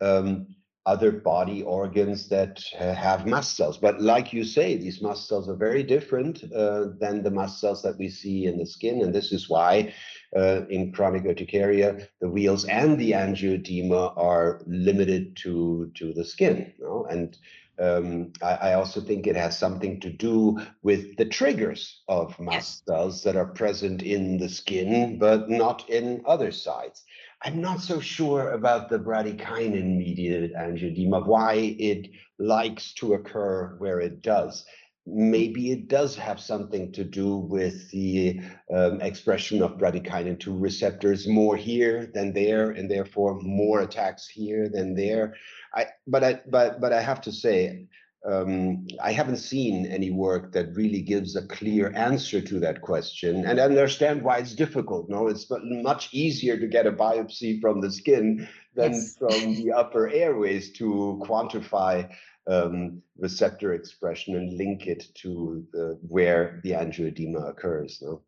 um, 0.00 0.46
other 0.84 1.12
body 1.12 1.62
organs 1.62 2.28
that 2.28 2.62
have 2.76 3.26
mast 3.26 3.56
cells. 3.56 3.78
But 3.78 4.00
like 4.00 4.32
you 4.32 4.42
say, 4.42 4.76
these 4.76 5.00
mast 5.00 5.28
cells 5.28 5.48
are 5.48 5.54
very 5.54 5.82
different 5.82 6.42
uh, 6.52 6.88
than 6.98 7.22
the 7.22 7.30
mast 7.30 7.60
cells 7.60 7.82
that 7.82 7.98
we 7.98 8.08
see 8.08 8.46
in 8.46 8.58
the 8.58 8.66
skin. 8.66 9.02
And 9.02 9.14
this 9.14 9.30
is 9.30 9.48
why 9.48 9.94
uh, 10.36 10.66
in 10.68 10.92
chronic 10.92 11.24
urticaria, 11.24 12.08
the 12.20 12.28
wheals 12.28 12.64
and 12.64 12.98
the 12.98 13.12
angioedema 13.12 14.16
are 14.16 14.60
limited 14.66 15.36
to, 15.36 15.90
to 15.94 16.12
the 16.12 16.24
skin. 16.24 16.72
You 16.78 16.84
know? 16.84 17.06
And 17.08 17.38
um, 17.78 18.32
I, 18.42 18.54
I, 18.54 18.74
also 18.74 19.00
think 19.00 19.26
it 19.26 19.36
has 19.36 19.58
something 19.58 19.98
to 20.00 20.10
do 20.10 20.60
with 20.82 21.16
the 21.16 21.24
triggers 21.24 22.02
of 22.06 22.38
mast 22.38 22.84
cells 22.86 23.22
that 23.24 23.36
are 23.36 23.46
present 23.46 24.02
in 24.02 24.36
the 24.36 24.48
skin, 24.48 25.18
but 25.18 25.48
not 25.48 25.88
in 25.88 26.22
other 26.26 26.52
sites. 26.52 27.02
I'm 27.44 27.60
not 27.60 27.80
so 27.80 27.98
sure 27.98 28.50
about 28.50 28.88
the 28.88 28.98
bradykinin 28.98 29.96
mediated 29.96 30.54
angioedema, 30.54 31.26
why 31.26 31.74
it 31.78 32.10
likes 32.38 32.92
to 32.94 33.14
occur 33.14 33.74
where 33.78 34.00
it 34.00 34.22
does. 34.22 34.64
Maybe 35.04 35.72
it 35.72 35.88
does 35.88 36.14
have 36.14 36.38
something 36.38 36.92
to 36.92 37.02
do 37.02 37.36
with 37.36 37.90
the 37.90 38.40
um, 38.72 39.00
expression 39.00 39.60
of 39.60 39.78
bradykinin 39.78 40.38
2 40.38 40.56
receptors 40.56 41.26
more 41.26 41.56
here 41.56 42.10
than 42.14 42.32
there, 42.32 42.70
and 42.70 42.88
therefore 42.88 43.40
more 43.40 43.80
attacks 43.80 44.28
here 44.28 44.68
than 44.68 44.94
there. 44.94 45.34
I, 45.74 45.86
but 46.06 46.24
I, 46.24 46.40
but 46.48 46.80
but 46.80 46.92
I 46.92 47.00
have 47.00 47.20
to 47.22 47.32
say, 47.32 47.86
um, 48.24 48.86
I 49.02 49.12
haven't 49.12 49.38
seen 49.38 49.86
any 49.86 50.10
work 50.10 50.52
that 50.52 50.76
really 50.76 51.02
gives 51.02 51.34
a 51.34 51.46
clear 51.46 51.92
answer 51.96 52.40
to 52.40 52.60
that 52.60 52.80
question 52.80 53.44
and 53.44 53.60
I 53.60 53.64
understand 53.64 54.22
why 54.22 54.38
it's 54.38 54.54
difficult. 54.54 55.08
No, 55.08 55.26
it's 55.26 55.50
much 55.50 56.08
easier 56.12 56.56
to 56.56 56.66
get 56.68 56.86
a 56.86 56.92
biopsy 56.92 57.60
from 57.60 57.80
the 57.80 57.90
skin 57.90 58.48
than 58.76 58.92
yes. 58.92 59.16
from 59.16 59.54
the 59.56 59.72
upper 59.72 60.08
airways 60.08 60.72
to 60.74 61.20
quantify 61.24 62.08
um, 62.46 63.02
receptor 63.18 63.74
expression 63.74 64.36
and 64.36 64.56
link 64.56 64.86
it 64.86 65.06
to 65.14 65.66
the, 65.72 65.98
where 66.06 66.60
the 66.62 66.72
angioedema 66.72 67.48
occurs. 67.48 68.00
No? 68.02 68.22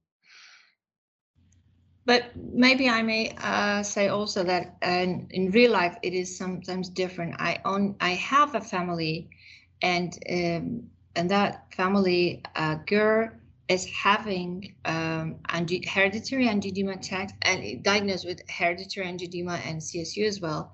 But 2.06 2.36
maybe 2.36 2.88
I 2.88 3.02
may 3.02 3.34
uh, 3.38 3.82
say 3.82 4.08
also 4.08 4.44
that 4.44 4.76
uh, 4.82 5.06
in 5.30 5.50
real 5.52 5.72
life 5.72 5.96
it 6.02 6.12
is 6.12 6.36
sometimes 6.36 6.88
different. 6.90 7.34
I 7.38 7.60
own, 7.64 7.96
I 8.00 8.10
have 8.10 8.54
a 8.54 8.60
family 8.60 9.30
and 9.82 10.18
um, 10.30 10.82
and 11.16 11.30
that 11.30 11.72
family 11.74 12.42
uh, 12.56 12.76
girl 12.86 13.30
is 13.68 13.86
having 13.86 14.74
um, 14.84 15.36
hereditary 15.48 16.46
angioedema 16.46 16.96
attack 16.96 17.30
and 17.42 17.82
diagnosed 17.82 18.26
with 18.26 18.40
hereditary 18.50 19.06
angioedema 19.06 19.58
and 19.66 19.80
CSU 19.80 20.26
as 20.26 20.40
well. 20.40 20.72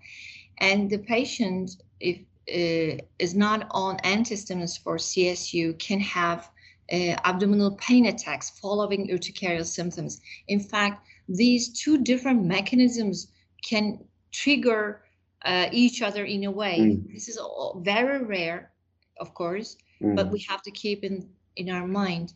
And 0.58 0.90
the 0.90 0.98
patient, 0.98 1.70
if 2.00 2.18
uh, 2.48 3.02
is 3.18 3.34
not 3.34 3.66
on 3.70 3.98
antihistamines 3.98 4.78
for 4.82 4.96
CSU, 4.96 5.78
can 5.78 6.00
have 6.00 6.50
uh, 6.92 7.14
abdominal 7.24 7.76
pain 7.76 8.06
attacks 8.06 8.50
following 8.50 9.08
urticarial 9.08 9.64
symptoms. 9.64 10.20
In 10.48 10.58
fact, 10.58 11.06
these 11.30 11.70
two 11.70 11.98
different 12.02 12.44
mechanisms 12.44 13.28
can 13.64 14.00
trigger 14.32 15.02
uh, 15.44 15.68
each 15.72 16.02
other 16.02 16.24
in 16.24 16.44
a 16.44 16.50
way. 16.50 16.78
Mm. 16.80 17.14
This 17.14 17.28
is 17.28 17.38
very 17.78 18.24
rare, 18.24 18.72
of 19.20 19.34
course, 19.34 19.76
mm. 20.02 20.16
but 20.16 20.30
we 20.30 20.40
have 20.48 20.62
to 20.64 20.72
keep 20.72 21.04
in 21.04 21.30
in 21.56 21.70
our 21.70 21.86
mind. 21.86 22.34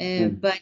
Uh, 0.00 0.30
mm. 0.30 0.40
But 0.40 0.60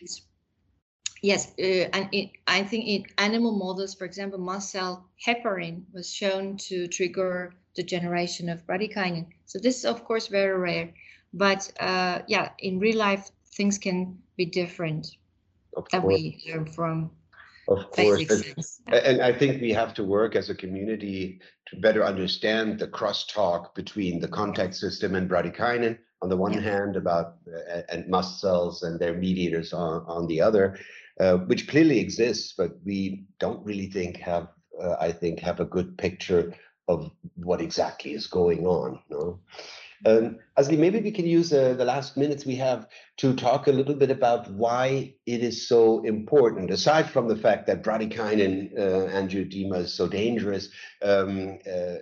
Yes, 1.22 1.52
uh, 1.58 1.88
and 1.94 2.08
it, 2.12 2.32
I 2.46 2.62
think 2.64 2.86
in 2.86 3.06
animal 3.18 3.52
models, 3.56 3.94
for 3.94 4.04
example, 4.04 4.38
mast 4.38 4.70
cell 4.70 5.08
heparin 5.26 5.84
was 5.92 6.12
shown 6.12 6.56
to 6.68 6.86
trigger 6.88 7.54
the 7.76 7.82
generation 7.82 8.48
of 8.50 8.66
bradykinin. 8.66 9.26
So 9.46 9.58
this 9.58 9.78
is 9.78 9.84
of 9.86 10.04
course 10.04 10.28
very 10.28 10.58
rare, 10.58 10.92
but 11.32 11.72
uh, 11.80 12.22
yeah, 12.28 12.50
in 12.58 12.78
real 12.78 12.98
life 12.98 13.30
things 13.56 13.78
can 13.78 14.18
be 14.36 14.44
different 14.46 15.16
Of 15.76 15.88
that 15.90 16.02
course, 16.02 16.22
we 16.22 16.42
learn 16.48 16.66
from 16.66 17.10
of 17.68 17.90
course. 17.90 18.80
And 18.86 19.22
I 19.22 19.32
think 19.32 19.60
we 19.60 19.72
have 19.72 19.94
to 19.94 20.04
work 20.04 20.36
as 20.36 20.50
a 20.50 20.54
community 20.54 21.40
to 21.68 21.80
better 21.80 22.04
understand 22.04 22.78
the 22.78 22.88
crosstalk 22.88 23.74
between 23.74 24.20
the 24.20 24.28
contact 24.28 24.74
system 24.74 25.14
and 25.14 25.28
bradykinin 25.28 25.98
on 26.22 26.28
the 26.28 26.36
one 26.36 26.52
Yeah. 26.52 26.60
hand 26.60 26.96
about 26.96 27.36
uh, 27.48 27.82
and 27.88 28.08
mast 28.08 28.40
cells 28.40 28.82
and 28.82 28.98
their 28.98 29.14
mediators 29.14 29.72
on, 29.72 30.04
on 30.06 30.26
the 30.26 30.40
other, 30.40 30.78
uh, 31.20 31.36
which 31.36 31.68
clearly 31.68 31.98
exists, 32.00 32.54
but 32.56 32.72
we 32.84 33.24
don't 33.38 33.64
really 33.64 33.86
think 33.90 34.16
have 34.18 34.48
uh, 34.82 34.96
I 35.00 35.12
think 35.12 35.40
have 35.40 35.60
a 35.60 35.64
good 35.64 35.96
picture 35.96 36.52
of 36.88 37.10
what 37.36 37.60
exactly 37.60 38.12
is 38.12 38.26
going 38.26 38.66
on. 38.66 38.98
No. 39.08 39.40
Um, 40.06 40.38
Asli, 40.58 40.78
maybe 40.78 41.00
we 41.00 41.10
can 41.10 41.26
use 41.26 41.52
uh, 41.52 41.74
the 41.74 41.84
last 41.84 42.16
minutes 42.16 42.44
we 42.44 42.56
have 42.56 42.88
to 43.18 43.34
talk 43.34 43.66
a 43.66 43.72
little 43.72 43.94
bit 43.94 44.10
about 44.10 44.50
why 44.50 45.14
it 45.26 45.42
is 45.42 45.66
so 45.66 46.02
important, 46.02 46.70
aside 46.70 47.08
from 47.10 47.28
the 47.28 47.36
fact 47.36 47.66
that 47.66 47.82
bradykinin 47.82 48.78
uh, 48.78 49.10
angioedema 49.10 49.78
is 49.78 49.94
so 49.94 50.06
dangerous, 50.06 50.68
um, 51.02 51.58
uh, 51.66 51.94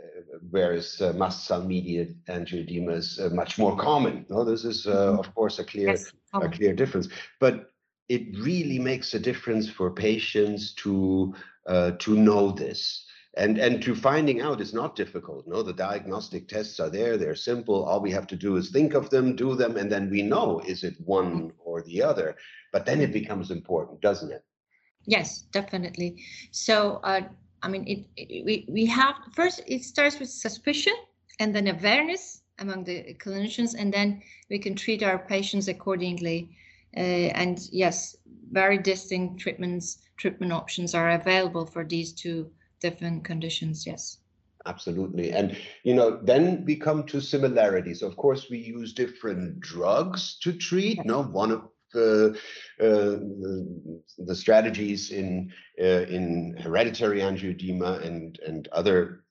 whereas 0.50 1.00
uh, 1.00 1.12
mast 1.12 1.46
cell 1.46 1.62
mediated 1.64 2.16
angioedema 2.26 2.92
is 2.94 3.20
uh, 3.20 3.30
much 3.30 3.58
more 3.58 3.76
common. 3.76 4.26
No, 4.28 4.44
this 4.44 4.64
is, 4.64 4.86
uh, 4.86 5.12
Mhm. 5.12 5.18
of 5.20 5.34
course, 5.34 5.58
a 5.58 5.64
clear, 5.64 5.90
Yes, 5.90 6.12
a 6.34 6.48
clear 6.48 6.74
difference. 6.74 7.08
But 7.40 7.70
it 8.08 8.36
really 8.38 8.78
makes 8.78 9.14
a 9.14 9.18
difference 9.20 9.68
for 9.70 9.90
patients 9.90 10.74
to 10.74 11.34
uh, 11.68 11.92
to 12.00 12.16
know 12.16 12.50
this. 12.50 13.06
And, 13.34 13.56
and 13.56 13.82
to 13.82 13.94
finding 13.94 14.42
out 14.42 14.60
is 14.60 14.74
not 14.74 14.94
difficult. 14.94 15.46
No, 15.48 15.62
the 15.62 15.72
diagnostic 15.72 16.48
tests 16.48 16.78
are 16.78 16.90
there. 16.90 17.16
They're 17.16 17.34
simple. 17.34 17.84
All 17.84 18.00
we 18.00 18.10
have 18.10 18.26
to 18.26 18.36
do 18.36 18.56
is 18.56 18.70
think 18.70 18.92
of 18.92 19.08
them, 19.08 19.34
do 19.34 19.54
them, 19.54 19.78
and 19.78 19.90
then 19.90 20.10
we 20.10 20.22
know 20.22 20.60
is 20.66 20.84
it 20.84 21.00
one 21.00 21.52
or 21.58 21.82
the 21.82 22.02
other. 22.02 22.36
But 22.72 22.84
then 22.84 23.00
it 23.00 23.12
becomes 23.12 23.50
important, 23.50 24.02
doesn't 24.02 24.30
it? 24.30 24.44
Yes, 25.06 25.42
definitely. 25.50 26.22
So, 26.50 27.00
uh, 27.04 27.22
I 27.62 27.68
mean, 27.68 27.86
it, 27.86 28.06
it 28.16 28.44
we 28.44 28.66
we 28.68 28.86
have 28.86 29.14
first 29.32 29.62
it 29.66 29.82
starts 29.82 30.18
with 30.18 30.28
suspicion 30.28 30.94
and 31.38 31.54
then 31.54 31.68
awareness 31.68 32.42
among 32.58 32.84
the 32.84 33.14
clinicians, 33.14 33.74
and 33.78 33.92
then 33.92 34.22
we 34.50 34.58
can 34.58 34.74
treat 34.74 35.02
our 35.02 35.18
patients 35.18 35.68
accordingly. 35.68 36.50
Uh, 36.94 37.32
and 37.40 37.68
yes, 37.72 38.16
very 38.50 38.76
distinct 38.76 39.40
treatments 39.40 39.98
treatment 40.18 40.52
options 40.52 40.94
are 40.94 41.10
available 41.10 41.64
for 41.66 41.84
these 41.84 42.12
two 42.12 42.50
different 42.82 43.24
conditions. 43.24 43.86
Yes. 43.86 44.18
Absolutely. 44.66 45.32
And, 45.32 45.56
you 45.82 45.94
know, 45.94 46.20
then 46.22 46.64
we 46.64 46.76
come 46.76 47.04
to 47.06 47.20
similarities. 47.20 48.02
Of 48.02 48.16
course, 48.16 48.48
we 48.48 48.58
use 48.58 48.92
different 48.92 49.60
drugs 49.60 50.38
to 50.42 50.52
treat. 50.52 51.04
No, 51.04 51.22
one 51.22 51.50
of 51.50 51.62
the, 51.92 52.38
uh, 52.80 53.18
the, 54.18 54.34
strategies 54.34 55.10
in 55.10 55.52
uh, 55.80 56.06
in 56.08 56.56
hereditary 56.58 57.20
angioedema 57.20 58.02
and 58.06 58.38
and 58.46 58.66
other 58.68 59.24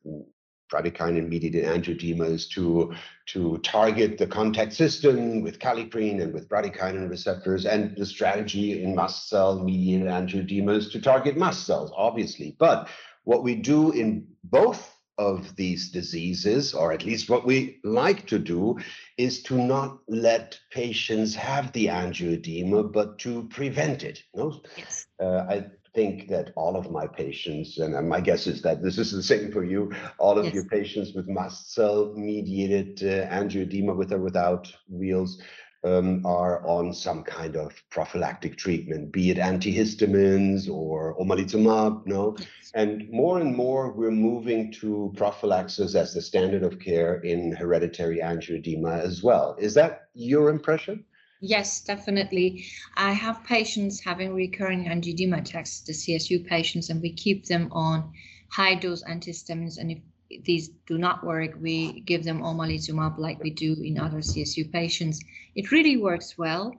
bradykinin 0.72 1.28
mediated 1.28 1.66
angioedema 1.66 2.30
is 2.30 2.48
to 2.48 2.94
to 3.26 3.58
target 3.60 4.18
the 4.18 4.28
contact 4.28 4.74
system 4.74 5.42
with 5.42 5.60
kallikrein 5.60 6.22
and 6.22 6.34
with 6.34 6.48
bradykinin 6.48 7.10
receptors 7.10 7.66
and 7.66 7.98
the 7.98 8.06
strategy 8.06 8.84
in 8.84 8.96
mast 8.96 9.28
cell 9.28 9.64
mediated 9.64 10.08
angioedema 10.08 10.78
is 10.78 10.90
to 10.90 11.02
target 11.02 11.36
mast 11.36 11.66
cells 11.66 11.92
obviously 11.96 12.56
but 12.58 12.88
what 13.24 13.44
we 13.44 13.56
do 13.56 13.92
in 13.92 14.28
both 14.44 14.94
of 15.18 15.56
these 15.56 15.92
diseases, 15.92 16.74
or 16.74 16.92
at 16.92 17.06
least 17.06 17.30
what 17.30 17.46
we 17.46 17.80
like 17.84 18.26
to 18.28 18.40
do, 18.40 18.78
is 19.18 19.44
to 19.44 19.56
not 19.56 20.00
let 20.08 20.60
patients 20.72 21.36
have 21.36 21.72
the 21.74 21.88
angioedema, 21.88 22.92
but 22.92 23.20
to 23.20 23.48
prevent 23.50 24.04
it. 24.04 24.24
No? 24.34 24.62
Yes. 24.78 25.06
Uh, 25.22 25.46
I 25.48 25.66
think 25.94 26.30
that 26.30 26.54
all 26.56 26.76
of 26.76 26.90
my 26.90 27.06
patients, 27.06 27.78
and 27.78 28.10
my 28.10 28.22
guess 28.22 28.48
is 28.48 28.62
that 28.62 28.82
this 28.82 28.98
is 28.98 29.12
the 29.12 29.22
same 29.22 29.52
for 29.52 29.64
you, 29.64 29.92
all 30.18 30.40
of 30.40 30.46
Yes. 30.46 30.54
your 30.56 30.66
patients 30.66 31.14
with 31.14 31.28
mast 31.28 31.74
cell 31.74 32.14
mediated 32.16 33.04
uh, 33.04 33.28
angioedema 33.30 33.96
with 33.96 34.12
or 34.14 34.20
without 34.20 34.74
wheals 34.90 35.42
um, 35.84 36.26
are 36.26 36.66
on 36.66 36.94
some 36.94 37.24
kind 37.24 37.56
of 37.56 37.74
prophylactic 37.90 38.58
treatment, 38.58 39.12
be 39.12 39.32
it 39.32 39.38
antihistamines 39.38 40.70
or 40.70 41.18
omalizumab, 41.20 42.06
no? 42.06 42.38
And 42.74 43.10
more 43.10 43.40
and 43.40 43.56
more, 43.56 43.92
we're 43.92 44.12
moving 44.12 44.72
to 44.74 45.14
prophylaxis 45.18 45.96
as 45.96 46.14
the 46.14 46.22
standard 46.22 46.64
of 46.64 46.80
care 46.80 47.16
in 47.16 47.52
hereditary 47.54 48.20
angioedema 48.20 49.02
as 49.02 49.24
well. 49.24 49.56
Is 49.60 49.74
that 49.74 50.08
your 50.14 50.50
impression? 50.50 51.04
Yes, 51.42 51.82
definitely. 51.82 52.66
I 52.96 53.14
have 53.14 53.44
patients 53.44 54.00
having 54.00 54.36
recurring 54.36 54.86
angioedema 54.86 55.40
attacks, 55.40 55.82
the 55.82 55.94
CSU 55.94 56.46
patients, 56.46 56.92
and 56.92 57.02
we 57.02 57.14
keep 57.14 57.48
them 57.48 57.68
on 57.72 58.14
high 58.52 58.76
dose 58.76 59.04
antihistamines. 59.04 59.80
And 59.80 59.92
if 59.92 59.98
these 60.44 60.70
do 60.88 60.98
not 60.98 61.24
work, 61.24 61.52
we 61.60 62.02
give 62.02 62.24
them 62.24 62.42
omalizumab 62.42 63.18
like 63.18 63.42
we 63.42 63.50
do 63.50 63.74
in 63.82 64.00
other 64.00 64.20
CSU 64.20 64.72
patients. 64.72 65.20
It 65.56 65.72
really 65.72 65.98
works 65.98 66.38
well. 66.38 66.76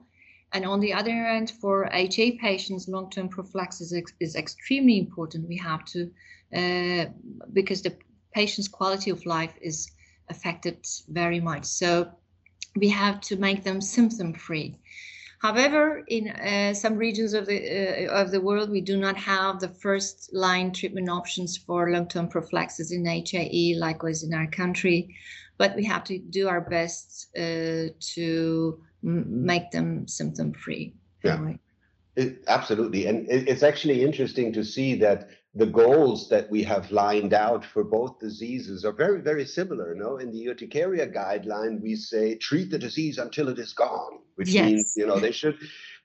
And 0.53 0.65
on 0.65 0.79
the 0.79 0.93
other 0.93 1.11
hand, 1.11 1.51
for 1.61 1.89
HA 1.91 2.37
patients, 2.37 2.87
long-term 2.87 3.29
prophylaxis 3.29 3.91
is, 3.91 4.03
is 4.19 4.35
extremely 4.35 4.99
important. 4.99 5.47
We 5.47 5.57
have 5.57 5.83
to, 5.85 6.11
uh, 6.55 7.05
because 7.53 7.81
the 7.81 7.95
patient's 8.33 8.67
quality 8.67 9.09
of 9.09 9.25
life 9.25 9.53
is 9.61 9.91
affected 10.29 10.85
very 11.07 11.39
much. 11.39 11.65
So 11.65 12.11
we 12.75 12.89
have 12.89 13.19
to 13.21 13.35
make 13.37 13.63
them 13.63 13.81
symptom-free. 13.81 14.79
However, 15.43 16.05
in 16.07 16.29
uh, 16.29 16.73
some 16.73 16.95
regions 16.95 17.33
of 17.33 17.45
the 17.45 18.07
uh, 18.07 18.21
of 18.21 18.31
the 18.31 18.39
world, 18.39 18.69
we 18.69 18.79
do 18.79 18.95
not 18.97 19.17
have 19.17 19.59
the 19.59 19.67
first 19.67 20.33
line 20.33 20.71
treatment 20.71 21.09
options 21.09 21.57
for 21.57 21.91
long-term 21.91 22.29
prophylaxis 22.29 22.93
in 22.93 23.05
HAE, 23.05 23.75
likewise 23.77 24.23
in 24.23 24.33
our 24.33 24.47
country. 24.47 25.13
But 25.57 25.75
we 25.75 25.83
have 25.83 26.05
to 26.05 26.17
do 26.17 26.47
our 26.47 26.61
best 26.61 27.27
uh, 27.35 27.91
to 28.15 28.81
m- 29.03 29.45
make 29.45 29.69
them 29.71 30.07
symptom-free. 30.07 30.95
Yeah. 31.23 31.33
Anyway. 31.33 31.59
It, 32.15 32.43
absolutely. 32.47 33.07
And 33.07 33.27
it, 33.29 33.47
it's 33.49 33.63
actually 33.63 34.03
interesting 34.03 34.53
to 34.53 34.63
see 34.63 34.95
that 34.95 35.29
the 35.55 35.65
goals 35.67 36.29
that 36.29 36.49
we 36.49 36.63
have 36.63 36.91
lined 36.91 37.33
out 37.33 37.63
for 37.63 37.83
both 37.83 38.19
diseases 38.19 38.83
are 38.85 38.91
very, 38.91 39.21
very 39.21 39.45
similar. 39.45 39.93
You 39.93 39.99
know, 40.01 40.17
in 40.17 40.31
the 40.31 40.47
urticaria 40.47 41.07
guideline, 41.07 41.81
we 41.81 41.95
say 41.95 42.35
treat 42.35 42.71
the 42.71 42.79
disease 42.79 43.17
until 43.19 43.49
it 43.49 43.59
is 43.59 43.73
gone, 43.73 44.19
which 44.35 44.49
Yes. 44.49 44.65
means 44.65 44.93
you 44.95 45.05
know 45.05 45.19
they 45.19 45.31
should 45.31 45.57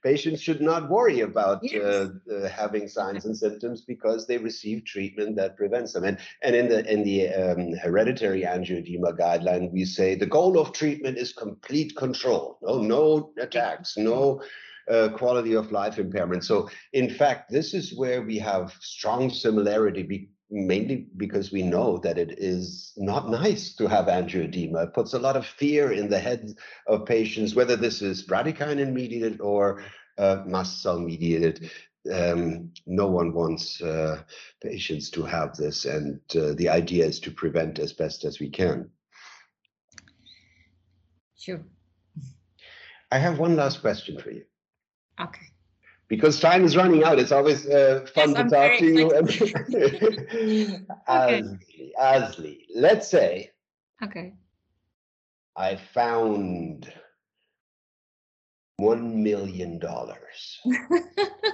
patients 0.03 0.41
should 0.41 0.61
not 0.61 0.89
worry 0.89 1.21
about 1.21 1.59
Yes. 1.63 1.83
uh, 1.83 2.09
uh, 2.31 2.47
having 2.49 2.87
signs 2.87 3.25
and 3.25 3.35
symptoms 3.35 3.81
because 3.81 4.27
they 4.27 4.37
receive 4.37 4.85
treatment 4.85 5.35
that 5.37 5.57
prevents 5.57 5.93
them. 5.93 6.03
And 6.03 6.19
and 6.43 6.55
in 6.55 6.69
the 6.69 6.91
in 6.91 7.03
the 7.03 7.29
um, 7.29 7.73
hereditary 7.73 8.43
angioedema 8.43 9.17
guideline, 9.17 9.71
we 9.71 9.83
say 9.85 10.13
the 10.15 10.27
goal 10.27 10.59
of 10.59 10.73
treatment 10.73 11.17
is 11.17 11.33
complete 11.33 11.95
control. 11.95 12.59
No, 12.61 12.81
no 12.81 13.33
attacks, 13.39 13.97
no 13.97 14.41
uh, 14.89 15.09
quality 15.09 15.53
of 15.53 15.71
life 15.71 15.99
impairment. 15.99 16.43
So, 16.43 16.69
in 16.93 17.09
fact, 17.09 17.51
this 17.51 17.73
is 17.73 17.95
where 17.95 18.21
we 18.21 18.39
have 18.39 18.73
strong 18.79 19.29
similarity, 19.29 20.03
be, 20.03 20.29
mainly 20.49 21.07
because 21.17 21.51
we 21.51 21.61
know 21.61 21.97
that 21.99 22.17
it 22.17 22.39
is 22.39 22.93
not 22.97 23.29
nice 23.29 23.75
to 23.75 23.87
have 23.87 24.05
angioedema. 24.05 24.87
It 24.87 24.93
puts 24.93 25.13
a 25.13 25.19
lot 25.19 25.35
of 25.35 25.45
fear 25.45 25.91
in 25.91 26.09
the 26.09 26.19
heads 26.19 26.55
of 26.87 27.05
patients, 27.05 27.55
whether 27.55 27.75
this 27.75 28.01
is 28.01 28.25
bradykinin 28.25 28.91
mediated 28.93 29.41
or 29.41 29.83
uh, 30.17 30.43
mast 30.45 30.81
cell 30.81 30.99
mediated. 30.99 31.69
Um, 32.11 32.71
no 32.87 33.07
one 33.07 33.33
wants 33.33 33.81
uh, 33.81 34.23
patients 34.63 35.09
to 35.11 35.23
have 35.23 35.55
this, 35.55 35.85
and 35.85 36.19
uh, 36.35 36.53
the 36.53 36.69
idea 36.69 37.05
is 37.05 37.19
to 37.21 37.31
prevent 37.31 37.77
as 37.77 37.93
best 37.93 38.23
as 38.23 38.39
we 38.39 38.49
can. 38.49 38.89
Sure. 41.37 41.61
I 43.11 43.17
have 43.17 43.39
one 43.39 43.55
last 43.55 43.81
question 43.81 44.19
for 44.19 44.31
you. 44.31 44.43
Okay. 45.19 45.47
because 46.07 46.39
time 46.39 46.63
is 46.63 46.75
running 46.75 47.03
out. 47.03 47.19
It's 47.19 47.31
always 47.31 47.67
uh, 47.67 48.05
fun 48.13 48.33
Yes, 48.33 48.35
to 48.35 48.43
I'm 48.43 48.49
talk 48.49 48.77
to 48.77 48.85
you. 48.85 49.11
And 49.11 49.27
Asli, 51.07 51.91
Asli, 51.99 52.65
let's 52.75 53.07
say 53.09 53.51
Okay. 54.03 54.33
I 55.55 55.75
found 55.75 56.93
one 58.77 59.23
million 59.23 59.79
dollars. 59.79 60.59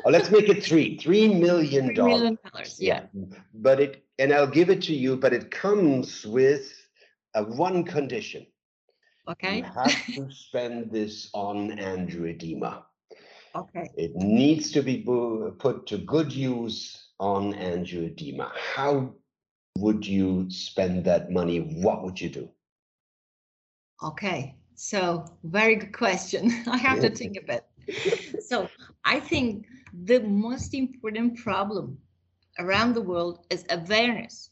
Oh, 0.06 0.10
let's 0.12 0.30
make 0.32 0.50
it 0.50 0.64
three. 0.64 0.98
Three 0.98 1.28
million 1.34 1.94
dollars. 1.94 2.22
million 2.22 2.38
dollars. 2.44 2.78
Yeah. 2.80 3.08
But 3.54 3.80
it 3.80 4.06
and 4.20 4.32
I'll 4.34 4.48
give 4.48 4.70
it 4.70 4.82
to 4.84 4.94
you, 4.96 5.18
but 5.18 5.34
it 5.34 5.52
comes 5.52 6.26
with 6.26 6.72
a 7.36 7.44
one 7.44 7.84
condition. 7.84 8.46
Okay. 9.28 9.58
You 9.58 9.64
have 9.64 10.06
to 10.16 10.32
spend 10.32 10.92
this 10.92 11.30
on 11.34 11.72
angioedema. 11.78 12.84
Okay. 13.56 13.90
It 13.96 14.16
needs 14.16 14.72
to 14.72 14.82
be 14.82 14.98
put 15.60 15.88
to 15.88 15.98
good 15.98 16.32
use 16.32 17.08
on 17.20 17.54
angioedema. 17.54 18.52
How 18.54 19.14
would 19.78 20.06
you 20.06 20.50
spend 20.50 21.06
that 21.06 21.32
money? 21.32 21.60
What 21.60 22.04
would 22.04 22.20
you 22.20 22.30
do? 22.30 22.50
Okay, 24.04 24.56
so 24.76 25.26
very 25.44 25.76
good 25.76 25.94
question. 25.94 26.52
I 26.68 26.78
have 26.78 27.00
to 27.00 27.10
think 27.10 27.38
a 27.38 27.46
bit. 27.46 27.66
So 28.42 28.68
I 29.06 29.20
think 29.20 29.68
the 30.06 30.20
most 30.20 30.74
important 30.74 31.38
problem 31.38 31.98
around 32.60 32.94
the 32.94 33.02
world 33.02 33.46
is 33.50 33.64
awareness. 33.70 34.50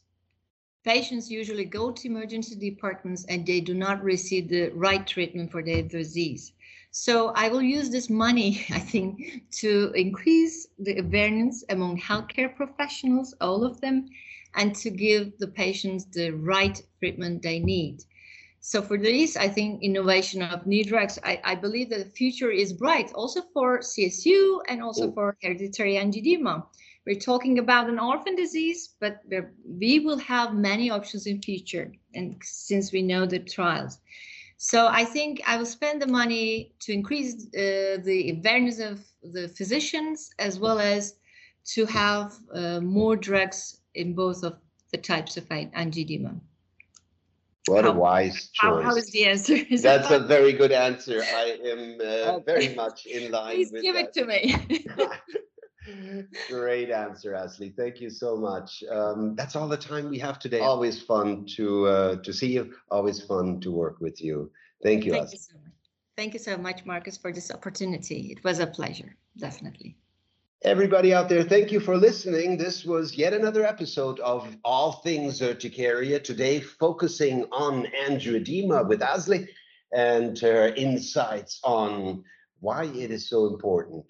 Patients 0.84 1.30
usually 1.30 1.64
go 1.64 1.90
to 1.90 2.08
emergency 2.08 2.54
departments 2.56 3.24
and 3.28 3.46
they 3.46 3.60
do 3.60 3.74
not 3.74 4.02
receive 4.02 4.48
the 4.48 4.70
right 4.70 5.06
treatment 5.06 5.50
for 5.50 5.62
their 5.62 5.82
disease. 5.82 6.52
So 6.96 7.30
I 7.34 7.48
will 7.48 7.60
use 7.60 7.90
this 7.90 8.08
money, 8.08 8.64
I 8.70 8.78
think, 8.78 9.50
to 9.62 9.90
increase 9.96 10.68
the 10.78 11.00
awareness 11.00 11.64
among 11.68 12.00
healthcare 12.00 12.54
professionals, 12.54 13.34
all 13.40 13.64
of 13.64 13.80
them, 13.80 14.06
and 14.54 14.76
to 14.76 14.90
give 14.90 15.36
the 15.38 15.48
patients 15.48 16.04
the 16.04 16.30
right 16.30 16.80
treatment 17.00 17.42
they 17.42 17.58
need. 17.58 18.04
So 18.60 18.80
for 18.80 18.96
this, 18.96 19.36
I 19.36 19.48
think 19.48 19.82
innovation 19.82 20.40
of 20.40 20.68
new 20.68 20.84
drugs, 20.84 21.18
I, 21.24 21.40
I 21.42 21.56
believe 21.56 21.90
that 21.90 21.98
the 21.98 22.10
future 22.12 22.52
is 22.52 22.72
bright 22.72 23.12
also 23.12 23.42
for 23.52 23.80
CSU 23.80 24.60
and 24.68 24.80
also 24.80 25.08
oh. 25.08 25.12
for 25.14 25.36
hereditary 25.42 25.94
angioedema. 25.94 26.64
We're 27.04 27.18
talking 27.18 27.58
about 27.58 27.90
an 27.90 27.98
orphan 27.98 28.36
disease, 28.36 28.94
but 29.00 29.20
we 29.66 29.98
will 29.98 30.18
have 30.18 30.54
many 30.54 30.90
options 30.90 31.26
in 31.26 31.42
future. 31.42 31.92
And 32.14 32.36
since 32.44 32.92
we 32.92 33.02
know 33.02 33.26
the 33.26 33.40
trials. 33.40 33.98
So 34.70 34.86
I 34.86 35.04
think 35.04 35.42
I 35.46 35.58
will 35.58 35.66
spend 35.66 36.00
the 36.00 36.06
money 36.06 36.72
to 36.80 36.92
increase 36.94 37.34
uh, 37.48 38.00
the 38.02 38.34
awareness 38.34 38.78
of 38.78 38.98
the 39.22 39.46
physicians 39.48 40.30
as 40.38 40.58
well 40.58 40.78
as 40.80 41.16
to 41.74 41.84
have 41.84 42.32
uh, 42.54 42.80
more 42.80 43.14
drugs 43.14 43.82
in 43.94 44.14
both 44.14 44.42
of 44.42 44.56
the 44.90 44.96
types 44.96 45.36
of 45.36 45.46
angioedema. 45.50 46.40
What 47.66 47.84
how, 47.84 47.90
a 47.90 47.94
wise 47.94 48.48
choice. 48.54 48.72
How, 48.76 48.80
how 48.80 48.96
is 48.96 49.10
the 49.10 49.26
answer? 49.26 49.52
Is 49.68 49.82
That's 49.82 50.10
a 50.10 50.20
very 50.20 50.54
good 50.54 50.72
answer. 50.72 51.22
I 51.22 51.58
am 51.66 51.98
uh, 52.00 52.36
okay. 52.36 52.44
very 52.46 52.74
much 52.74 53.04
in 53.04 53.32
line 53.32 53.56
Please 53.56 53.70
with 53.70 53.82
give 53.82 53.96
that. 53.96 54.06
it 54.06 54.12
to 54.14 54.24
me. 54.24 54.40
Great 56.48 56.90
answer, 56.90 57.32
Asli. 57.32 57.74
Thank 57.76 58.00
you 58.00 58.10
so 58.10 58.36
much. 58.36 58.82
Um, 58.90 59.34
that's 59.34 59.56
all 59.56 59.68
the 59.68 59.76
time 59.76 60.08
we 60.08 60.18
have 60.18 60.38
today. 60.38 60.60
Always 60.60 61.02
fun 61.02 61.46
to 61.56 61.86
uh, 61.86 62.16
to 62.16 62.32
see 62.32 62.52
you. 62.52 62.74
Always 62.90 63.22
fun 63.22 63.60
to 63.60 63.70
work 63.70 64.00
with 64.00 64.22
you. 64.22 64.50
Thank 64.82 65.04
you. 65.04 65.12
Thank 65.12 65.28
Asli. 65.28 65.32
you 65.32 65.38
so 65.38 65.54
much. 65.54 65.72
Thank 66.16 66.32
you 66.32 66.38
so 66.38 66.56
much, 66.56 66.84
Marcus, 66.86 67.16
for 67.16 67.32
this 67.32 67.50
opportunity. 67.50 68.28
It 68.30 68.44
was 68.44 68.60
a 68.60 68.66
pleasure, 68.66 69.16
definitely. 69.36 69.96
Everybody 70.62 71.12
out 71.12 71.28
there, 71.28 71.42
thank 71.42 71.70
you 71.72 71.80
for 71.80 71.96
listening. 71.96 72.56
This 72.56 72.86
was 72.86 73.18
yet 73.18 73.34
another 73.34 73.66
episode 73.66 74.18
of 74.20 74.56
All 74.64 74.92
Things 74.92 75.42
Urticaria. 75.42 76.22
Today, 76.22 76.60
focusing 76.60 77.44
on 77.52 77.86
Andrew 78.08 78.40
angioedema 78.40 78.88
with 78.88 79.00
Asli 79.00 79.46
and 79.92 80.38
her 80.38 80.68
insights 80.68 81.60
on 81.64 82.24
why 82.60 82.84
it 82.84 83.10
is 83.10 83.28
so 83.28 83.46
important 83.46 84.06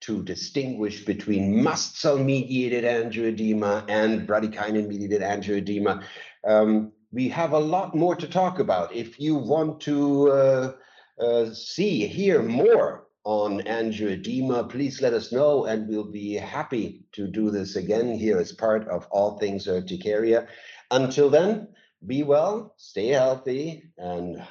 to 0.00 0.22
distinguish 0.22 1.04
between 1.04 1.62
mast 1.62 2.00
cell 2.00 2.18
mediated 2.18 2.84
angioedema 2.84 3.84
and 3.88 4.28
bradykinin 4.28 4.86
mediated 4.86 5.22
angioedema. 5.22 6.04
Um, 6.46 6.92
we 7.12 7.28
have 7.28 7.52
a 7.52 7.58
lot 7.58 7.94
more 7.94 8.14
to 8.16 8.28
talk 8.28 8.58
about. 8.58 8.94
If 8.94 9.18
you 9.18 9.36
want 9.36 9.80
to 9.82 10.30
uh, 10.30 10.72
uh, 11.20 11.52
see, 11.52 12.06
hear 12.06 12.42
more 12.42 13.06
on 13.24 13.60
angioedema, 13.62 14.70
please 14.70 15.00
let 15.00 15.14
us 15.14 15.32
know 15.32 15.64
and 15.64 15.88
we'll 15.88 16.12
be 16.12 16.34
happy 16.34 17.04
to 17.12 17.26
do 17.26 17.50
this 17.50 17.76
again 17.76 18.14
here 18.14 18.38
as 18.38 18.52
part 18.52 18.86
of 18.88 19.06
All 19.10 19.38
Things 19.38 19.66
Urticaria. 19.66 20.46
Until 20.90 21.30
then, 21.30 21.68
be 22.06 22.22
well, 22.22 22.74
stay 22.76 23.08
healthy, 23.08 23.90
and 23.96 24.42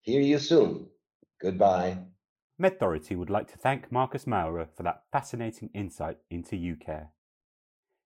hear 0.00 0.20
you 0.20 0.38
soon. 0.38 0.88
Goodbye. 1.40 1.98
MedThority 2.60 3.16
would 3.16 3.30
like 3.30 3.50
to 3.50 3.56
thank 3.58 3.90
Marcus 3.90 4.26
Maurer 4.26 4.68
for 4.76 4.82
that 4.84 5.02
fascinating 5.10 5.70
insight 5.74 6.18
into 6.30 6.54
UCare. 6.54 7.08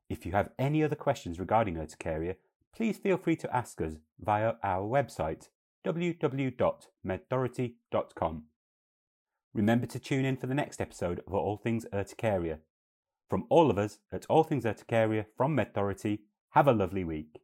If 0.09 0.25
you 0.25 0.33
have 0.33 0.49
any 0.59 0.83
other 0.83 0.97
questions 0.97 1.39
regarding 1.39 1.77
urticaria, 1.77 2.37
please 2.75 2.97
feel 2.97 3.19
free 3.19 3.37
to 3.37 3.55
ask 3.55 3.79
us 3.83 3.97
via 4.19 4.55
our 4.63 4.89
website 4.89 5.51
www.medthority.com. 5.85 8.43
Remember 9.55 9.87
to 9.87 9.99
tune 9.99 10.25
in 10.25 10.37
for 10.37 10.47
the 10.47 10.55
next 10.55 10.81
episode 10.81 11.21
of 11.27 11.35
All 11.35 11.57
Things 11.57 11.85
Urticaria. 11.93 12.61
From 13.29 13.45
all 13.51 13.71
of 13.71 13.77
us 13.77 13.99
at 14.11 14.25
All 14.31 14.45
Things 14.45 14.65
Urticaria 14.65 15.27
from 15.37 15.55
MedThority, 15.57 16.21
have 16.51 16.69
a 16.69 16.73
lovely 16.73 17.05
week. 17.05 17.43